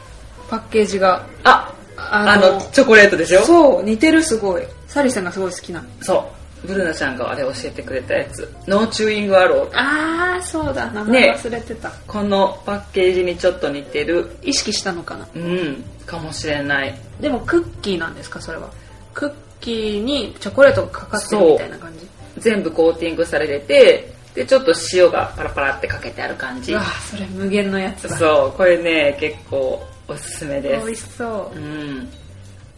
[0.48, 1.26] パッケージが。
[1.44, 3.42] ああのチョコレートでしょ？
[3.42, 4.62] そう似てるすごい。
[4.86, 5.84] サリーさんがすごい好きな。
[6.02, 6.30] そ
[6.64, 6.66] う。
[6.66, 8.52] ブルーナちゃんがあれ教えてくれたやつ。
[8.66, 10.90] No Chewing Allowedああそうだ。
[10.90, 14.36] 名前忘れてた、ね、このパッケージにちょっと似てる。
[14.42, 15.28] 意識したのかな？
[15.34, 16.94] うんかもしれない。
[17.20, 18.40] でもクッキーなんですか？
[18.40, 18.70] それは。
[19.14, 22.06] クッキーにチョコレートがかかってるみたいな感じ。
[22.38, 26.74] 全部コーティングされててでちょっと塩がパラパラってかけてある感じ。
[26.74, 28.16] わそれ無限のやつだ。
[28.18, 30.86] そうこれね結構おすすめです。
[30.86, 32.08] 美味しそう、うん、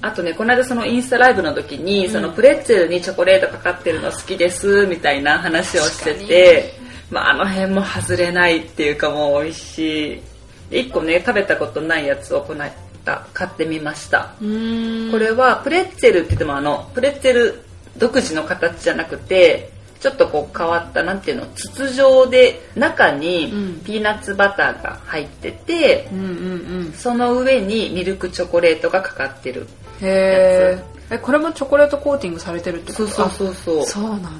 [0.01, 6.75] あとねこの間そのインスタライブの時に、うん、そのプレッツェルにチョコレートかかってるの好きですみたいな話をしてて、
[7.11, 10.21] まあ、あの辺も外れないっていうかもう美味しい。
[10.71, 14.35] 1個ね食べたことないやつをこの間買ってみました。
[14.39, 17.65] これはプレッツェルって言ってもあのプレッツェル
[17.97, 23.53] 独自の形じゃなくてちょっとこう変わったなんていうの筒状で中に
[23.85, 26.29] ピーナッツバターが入ってて、うんうんう
[26.91, 29.67] ん、その上にミルクチョコレートがかかってる
[30.01, 30.79] へ
[31.11, 33.07] えこれもチョコレートコーティングされてるってこと？
[33.09, 34.03] そうそうそうそう。
[34.11, 34.31] なんだ。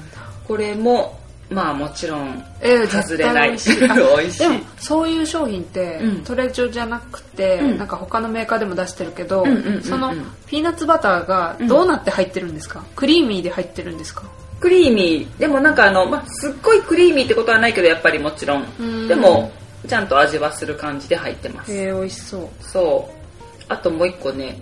[0.47, 2.43] これもまあもちろん
[2.87, 3.57] 外れない。
[3.57, 4.39] し、 えー、美味しい。
[4.43, 10.13] でもそういう商品って、うん、トレジョじゃなくて、うん、なんか他のメーカーでも出してるけど、うんうんうんうん、その
[10.45, 14.23] ピーナッツバターがどうなって入ってるんですか、クリーミーで入ってるんですか？
[14.59, 15.39] クリーミー。
[15.39, 19.07] でもなんかあの、まあ、すっごいクリーミーってことはないけどやっぱりもちろん。
[19.07, 19.51] でも
[19.87, 21.71] ちゃんと味はする感じで入ってます。
[21.73, 22.47] へえ美味しそう。
[22.61, 23.63] そう。
[23.69, 24.59] あともう一個ね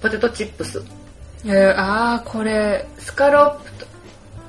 [0.00, 0.82] ポテトチップス。
[1.44, 3.86] えー、ああこれスカロップと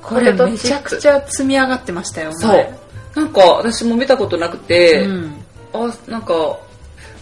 [0.03, 2.67] これめちゃくちゃ積み上がってましたよそう。
[3.15, 5.33] なんか私も見たことなくて、うん、
[5.73, 6.33] あなんか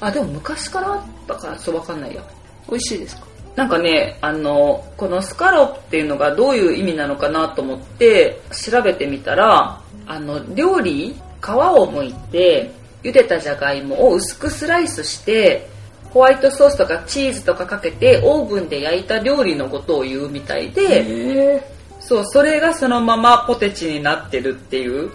[0.01, 2.21] あでも昔からあったからそう分かんないや
[2.69, 3.27] 美味しいですか？
[3.55, 12.71] なんかねあのこのスカロップっていうのがどういう意味なのかなと思って調べてみたらあの料理皮を剥いて
[13.03, 15.67] 茹でたじゃがいもを薄くスライスして
[16.11, 21.63] ホワイトソースとかチーズとかかけてオーブンで焼いた料理のことを言うみたいで
[21.99, 25.11] そうそれがそのままポテチになってるっていう。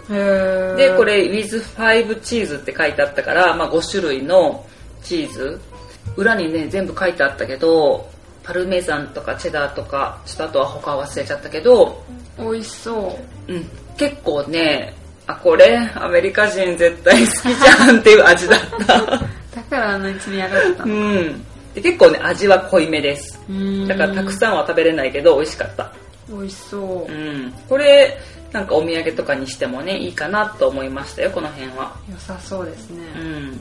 [0.77, 4.65] でこれ with5 チーズって書いてあったから、まあ、5種類の
[5.03, 5.59] チーズ。
[6.15, 8.09] 裏にね全部書いてあったけど
[8.47, 12.01] パルメザンとかチェダーとかちょっとあとは他忘れちゃったけど
[12.39, 13.53] 美味しそう。
[13.53, 13.65] うん。
[13.97, 14.93] 結構ね
[15.25, 19.01] あこれアメリカ人絶対好きじゃんっていう味だった。
[19.53, 21.45] だからあの積み上がったうん。
[21.73, 23.37] で結構ね味は濃いめです。
[23.85, 25.91] だからたくさんは食べれないけど美味しかった。
[26.29, 28.17] 美味しそう、うん、これ
[28.51, 31.93] なんかお土産とかにしてもねいいかなと思いましたよこの辺は。
[32.09, 33.03] 良さそうですね。
[33.17, 33.59] うん。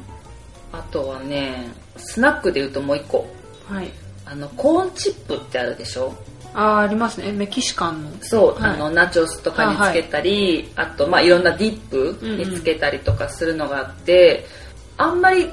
[0.72, 3.26] あとはねスナックでいうともう一個。
[3.68, 3.91] はい
[4.27, 6.12] あのコーンチップってあるでしょ？
[6.53, 7.33] あありますね。
[7.33, 8.11] メキシカンの。
[8.20, 14.45] そう、はい、あのナチョスとかにつけたりあはい、あとまあいろんなディップにつけたりとかするのがあって、
[14.99, 15.49] うんうん、あんまり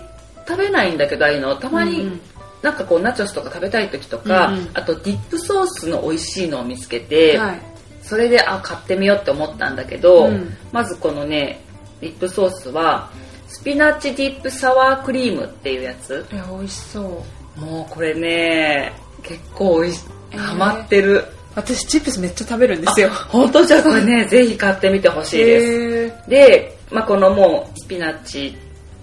[0.47, 2.19] 食べないんだけどああいうのたまに、
[2.61, 7.59] なんかこうナチョスとか食べたい時とか、うんうん、あとディップソースの美味しいのを見つけて、はい、
[8.01, 11.61] それであ買ってみようって思ったんだけど、うん、まずこのね
[12.01, 13.11] ディップソースは
[13.47, 16.25] spinach dip sour cream っていうやつ。
[16.31, 17.21] いや美味しそう
[17.55, 20.01] もうこれね結構おいし
[20.35, 21.25] ハマってる、
[21.55, 23.09] 私チップスめっちゃ食べるんですよ。
[23.29, 23.63] 本当？
[23.63, 26.29] じゃあこれね ぜひ買ってみてほしいです。
[26.29, 28.55] で、まあ、このもう spinach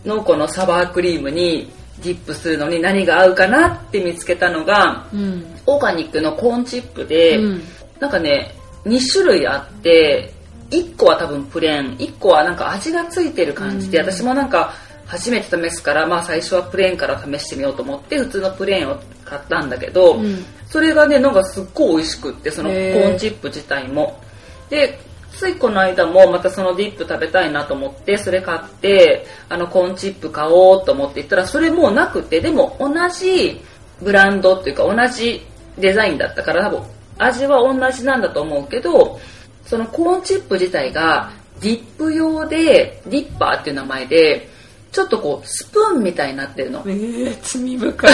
[0.05, 1.71] のこのサワークリームに
[2.03, 7.63] ディップするのに何が合うかなって見つけたのが、うん、オーガニックのコーンチップで、うん、
[7.99, 8.55] なんかね
[8.87, 10.33] 2種類あって
[10.71, 14.73] 1個は多分プレーン1個はなんか味がついてる感じで、うん、私もなんか
[15.11, 24.21] 初めて試すから、まあ、最初はプレーンから試してみようと思って普通のプレーンを買ったんだけど、うん、それがねなんかすっごい美味しくってそのコーンチップ自体も。
[24.69, 25.01] で
[25.33, 33.61] ついこの間もまたそのディップ食べたいなと思ってそれ買ってあのコーンチップ買おうと思って行ったらそれもうなくてでも同じ
[34.03, 35.41] ブランドっていうか同じ
[35.79, 36.83] デザインだったから多分
[37.19, 39.21] 味は同じなんだと思うけど
[39.65, 44.50] そのコーンチップ自体がディップ用でディッパーっていう名前で
[44.93, 46.83] ちょっとこうスプーンみたいになってるの。
[46.87, 48.13] えー、罪深い。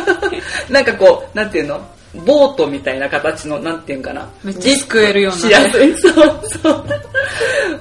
[0.70, 1.80] なんかこうなんていうの？
[2.24, 4.28] ボートみたいな形のなんていうんかな。
[4.42, 6.70] めっちゃ救えるような、しやすいそうそ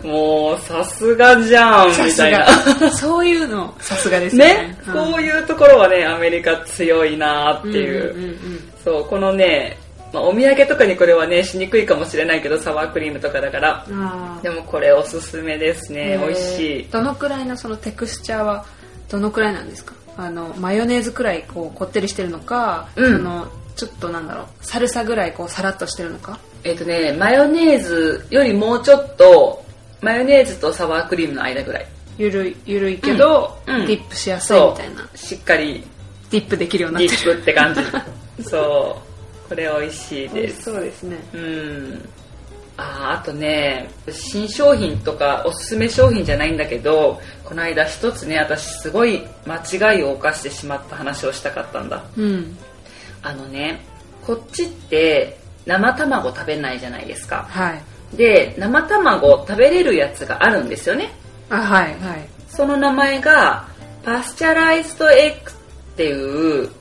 [0.04, 0.08] う。
[0.08, 2.92] もうさすがじゃんみたいな。
[2.92, 3.74] そういうの。
[3.80, 4.46] さすがですね。
[4.46, 9.78] ね、うん、こういうところはねアメリカ強いなっていう,、うんうんうんうん、そうこのね
[10.18, 13.86] まあ、お土産とかにこれはねしにくいかもしれないけどサワークリームとかだから。
[14.42, 16.18] でもこれおすすめですね。
[16.18, 16.88] 美味しい。
[16.92, 18.66] どのくらいのそのテクスチャーは
[19.10, 19.94] どのくらいなんですか？
[20.18, 26.40] あのマヨネーズくらいこうこってりしてるのか、うん、そのちょっとなんだろうサルサぐらいこうサラッとしてるのか？
[26.64, 29.64] えっ、ー、とねマヨネーズよりもうちょっと
[30.02, 31.88] マヨネーズとサワークリームの間ぐらい。
[32.18, 35.08] ゆるいゆるいけど、うん、ディップしやすいみたいな。
[35.14, 35.84] しっかり
[36.32, 37.26] ディップできるようになってる。
[37.26, 37.76] ディップって感
[38.38, 38.44] じ。
[38.50, 39.07] そう
[39.50, 40.64] これ美味しいです。
[40.64, 41.18] そうですね。
[41.34, 42.10] うん。
[42.78, 52.56] ああとね新商品とかおすすめ商品じゃないんだけどこの間一つね私すごい間違いを犯してしまった話をしたかったんだ、うん、
[53.24, 53.80] あのね
[54.24, 57.48] こっちって生卵食べないじゃないですか。
[57.50, 58.16] はい。
[58.16, 61.12] で生卵食べれるやつがあるんですよね。
[61.50, 62.30] あはいはい。
[62.48, 63.68] その名前が
[64.04, 66.72] パスチャライズドエッグっていううん、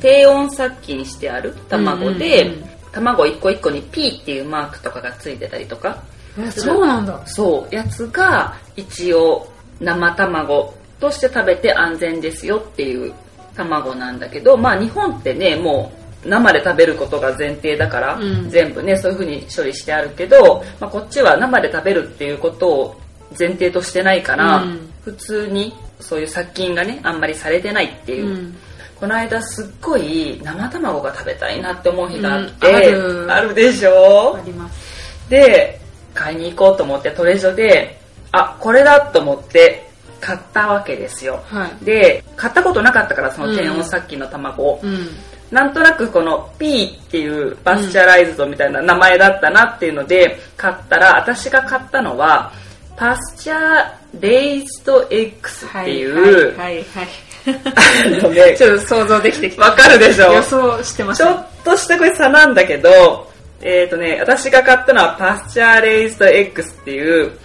[0.00, 2.52] 低温殺菌してある卵で、
[2.92, 6.02] 卵一個一個に P っていうマークとかがついてたりとか。
[6.50, 7.26] そうなんだ。
[7.26, 9.50] そうやつが一応
[9.80, 13.12] 生卵として食べて安全ですよっていう
[13.54, 15.92] 卵なんだけどまあ日本ってねも
[16.24, 23.00] う生で食べることが前提だから、うん、全部ねそういう風に処理してあるけど、まあ、こっちは生で食べるっていうことを
[23.38, 28.54] 前提としてないから、うん、普通にそういう殺菌がねあんまりされてないっていう
[28.98, 34.36] この間すっごい生卵が食べたいなって思う日があって、うん、あるでしょ？
[34.36, 35.28] あります。
[35.28, 35.80] で
[36.14, 37.98] 買いに行こうと思ってトレジョで
[38.32, 39.90] あこれだと思って
[40.20, 45.08] 買ったわけですよ、はい、で買ったことなかったからその低温殺菌の卵を、うん、
[45.50, 52.50] なんとなくこの P っていうパスチャライズドみたいな名前だったなっていうので買ったら私が買ったのは
[52.96, 57.06] パスチャレイズド X っていう、はいはいはいはい
[57.46, 59.62] のね、ちょっと想像できてきた。
[59.62, 60.32] わかるでしょ？
[60.32, 61.24] 予想してました。
[61.24, 63.30] ちょっとしたこれ差なんだけど、
[63.62, 67.38] えっ、ー、とね、私が買ったのはパスチャーレイズド X っていう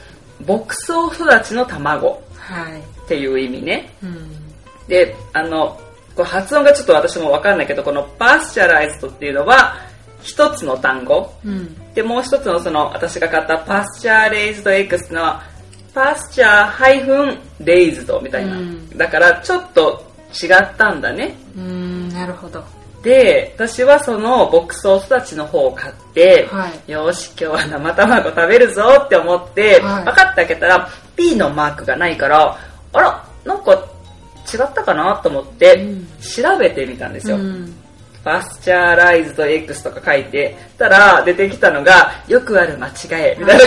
[0.46, 2.22] 牧草育ちの卵
[3.04, 3.92] っていう意味ね。
[4.02, 5.80] はいうん、で、あの、
[6.16, 9.76] これ発音がちょっと私もわかんないけど、このパスチャライズドっていうのは
[10.22, 11.32] 一つの単語。
[11.46, 15.44] うん、で、もう一つのその私が買ったパスチャーレイズド X っていうのは
[15.94, 21.36] パスチャーハイフンレイズドみたいな、うん、だからちょっと違ったんだね。
[21.58, 22.64] うんなるほど。
[23.04, 32.58] で私はその牧草育ちの方を買って、はい、よし今日は生卵食べるぞって思って、はい、パカッて開けたら P のマークがないから
[32.94, 35.88] あらなんか違ったかなと思って、
[36.20, 37.81] 調べてみたんですよ、うん
[38.24, 43.66] パスチャーライズド X とか書いてたら出てきたのがよくある間違えみたいな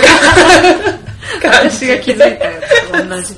[1.42, 2.60] 私が気づいたよ。
[3.08, 3.34] 同じ。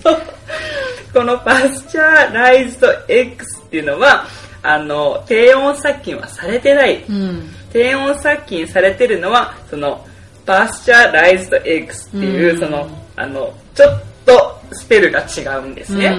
[1.12, 4.26] このパスチャーライズド X っていうのは
[4.62, 10.04] あの低温殺菌はされてない、うん、低温殺菌されてるのはその
[10.44, 16.10] パスチャーライズド X っていう、うん、そのあのちょっとスペルが違うんですね、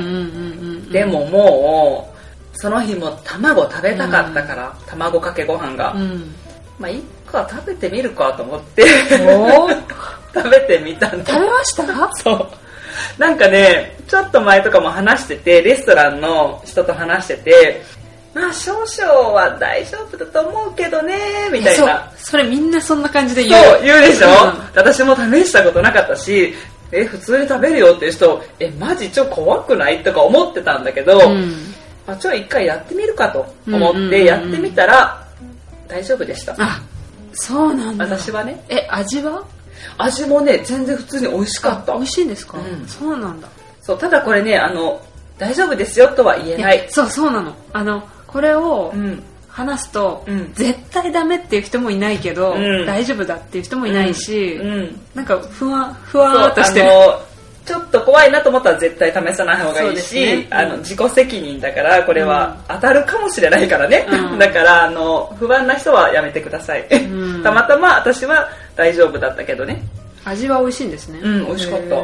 [0.92, 2.17] でももう
[2.58, 5.94] その日も卵食べたかったから、うん、卵かけご飯が、
[6.80, 8.84] まあいっか食べてみるかと思って。
[10.34, 11.34] 食べてみたんだ。
[11.34, 11.84] 食べました？
[12.16, 12.48] そう。
[13.20, 17.82] なんかねちょっと前とかも話しててレストランの人と話してて
[18.34, 21.16] まあ少々は大丈夫だと思うけどね
[21.52, 22.12] みたいな。
[22.18, 23.64] それみんなそんな感じで言う。
[23.64, 24.34] そう言うでしょ、うん、
[24.76, 26.54] 私も試したことなかったし
[26.92, 30.04] え普通に食べるよっていう人えマジちょ怖くない？
[30.04, 31.74] とか思ってたんだけど、うん、
[32.08, 35.28] あちょ一回やってみるかと思ってやってみたら
[35.88, 36.56] 大丈夫でした。
[36.58, 36.82] あ
[37.34, 38.06] そうなんだ。
[38.06, 38.64] 私はね。
[38.70, 39.46] え味は？
[40.00, 41.94] 味もね全然普通に美味しかった。
[41.94, 43.48] 美味しいんですか、うん、そうなんだ。
[43.82, 45.00] そうただこれねあの
[45.38, 46.88] 大丈夫ですよとは言えない。
[46.90, 47.54] そうそうなの。
[47.74, 48.94] あのこれを
[49.48, 56.90] 話すと、うん、絶対ダメっていう人もいないけど、うん、大丈夫だっていう人もいないし、うん、なんかふわふわっとしてる
[57.68, 64.08] ちょっと怖いなと思ったら絶対試さない方がいいし、ね、あの自己責任だからこれは当たるかもしれないからね、
[64.40, 66.86] だからあの不安な人はやめてください、
[67.44, 68.48] たまたま私は
[68.78, 69.84] 大丈夫だったけどね。
[70.24, 71.20] 味は美味しいんですね。
[71.22, 71.96] うん美味しかった。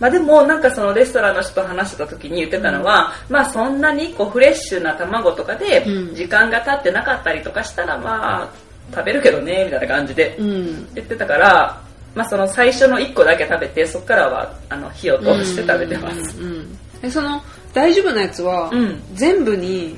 [0.00, 8.48] まあでもなんかそのレストランの人と話してた時に言ってたのは、うん、まあそんなにこうフレッシュな卵とかで時間が経ってなかったりとかしたらまあ
[8.90, 11.80] 食べるけどねみたいな感じで言ってたから、
[12.14, 17.42] まあその最初の1個だけ食べてそこからはあの火を通して食べてます、うんうんうん、えその
[17.72, 18.70] 大丈夫なやつは、
[19.14, 19.96] 全部に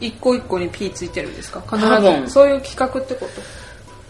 [0.00, 1.60] 一個一個にピーついてるんですか？
[1.62, 2.30] 必ず。
[2.30, 3.42] そういう企画ってこと？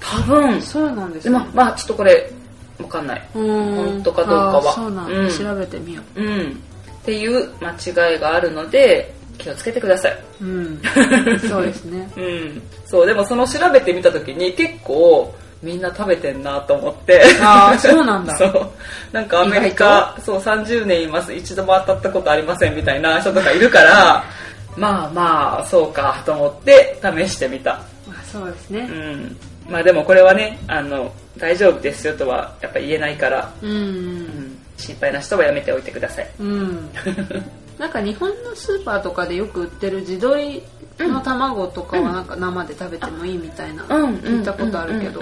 [0.00, 0.60] 多分。
[0.60, 1.38] そうなんですね。
[1.54, 2.30] まあちょっとこれ
[2.78, 3.22] わかんない。
[3.32, 4.72] 本当かどうかは。
[4.74, 6.60] そうなんうん、調べてみよう、うん、
[7.06, 10.82] っていう間違いがあるので気をつけてください、うん、
[11.48, 15.32] そうですね、うん、そうでもその調べてみた時に結構
[15.62, 17.22] みんな食べてんなと思って。
[17.40, 18.36] ああそうなんだ。
[18.38, 18.70] そう。
[19.12, 21.32] なんかアメリカそう30年います。
[21.32, 24.24] 一度も当たったことありませんみたいな人とかいるから
[24.76, 25.10] まあ。
[25.12, 27.72] まあそうかと思って試してみた。
[28.06, 28.80] まあそうですね。
[28.80, 29.36] うん。
[29.68, 36.90] まあでもこれはねあの大丈夫ですよとはやっぱ言えないから、うん、うん、心配な人はやめておいてください、うん、
[37.78, 40.62] なんか日本のスーパーとかでよく売ってる地鶏
[40.98, 45.20] の卵とかはなんか生で食べてもいいみたいな聞いたことあるけど。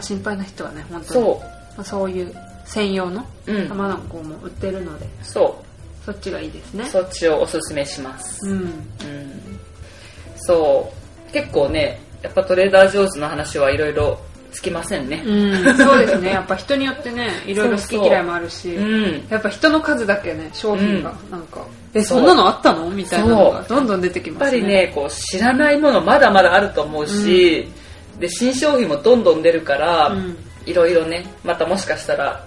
[0.00, 1.24] 心配な人はね本当に。
[1.26, 1.34] そう,、
[1.76, 3.24] まあ、そういう専用の
[3.68, 6.04] 卵も売ってるので、そう。
[6.04, 6.84] そっちがいいですね。
[6.86, 8.48] そっちをおすすめします。
[8.48, 8.72] うん、うん、
[10.36, 10.92] そ
[11.28, 11.32] う。
[11.32, 14.18] 結構ねやっぱトレーダー上手の話はいろいろ
[14.50, 16.30] つきませんね、うん、そうですね。
[16.30, 22.90] やっぱ人によってねいろいろ好き嫌いもあるし、うん、やっぱ人の数だけね商品がなんか、うん、えそんなのあったの？
[22.90, 24.58] みたいなのがどんどん出てきますね。
[24.58, 27.68] やっぱりねこう知らないものまだまだあると思うし、
[28.18, 30.14] で新商品もどんどん出るから
[30.66, 32.44] いろいろねまたもしかしたら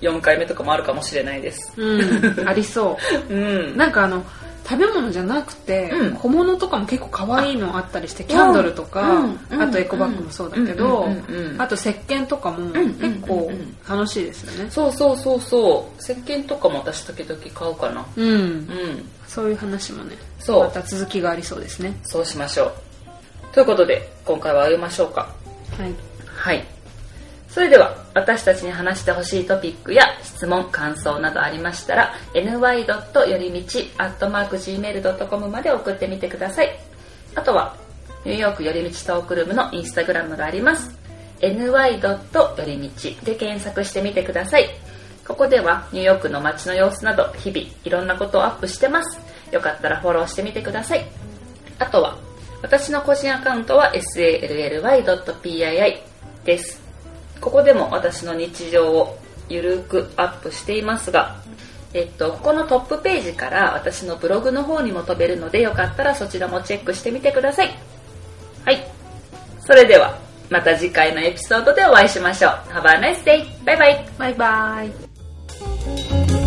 [0.00, 2.98] 4回目とかもあるかもしれないです、うん、ありそ
[3.30, 4.24] う、 うん、なんかあの
[4.66, 11.06] 食べ物じゃなくて、うん、小物とかも結構可愛いのあったりしてキャンドルとか、うん、あとエコバッグもそうだけど、
[11.58, 13.52] あと石鹸とかも結構
[13.86, 18.68] 楽しいですよね、そうそうそうそう石鹸とかも私時々買うかなうん、うん、
[19.26, 22.72] そういう話もねそうまた続きがありそうですねそうしましょう
[23.52, 25.28] ということで今回は会いましょうか
[25.76, 25.94] はい
[26.26, 26.73] はい
[27.54, 33.30] それでは私たちに話してほしいトピックや質問感想などありましたら ny.
[33.30, 36.76] よりみち .gmail.com まで送ってみてください
[37.36, 37.76] あとは
[38.24, 40.98] ニューヨークよりみちトークルームのインスタグラムがあります
[41.40, 41.64] ny.
[41.64, 41.78] よ
[42.66, 44.68] りみちで検索してみてください
[45.24, 49.20] ここではニューヨークの街の様子など日々いろんなことをアップしてます
[49.52, 51.06] よかったらフォローしてみてください
[51.78, 52.18] あとは
[52.62, 54.82] 私の個人アカウントは sally.pii
[56.44, 56.83] です
[57.40, 59.18] ここでも私の日常を
[59.48, 61.36] ゆるくアップしていますが、
[61.92, 67.70] えっと、ここのトップページから私のブログの方にも飛べるのでよかったらそちらもチェックしてみてください。
[68.64, 68.84] はい。
[69.60, 70.18] それでは、
[70.50, 72.52] また次回のエピソードでお会いしましょう。
[72.70, 73.44] Have a nice day!
[73.64, 76.43] バイバイバイバイ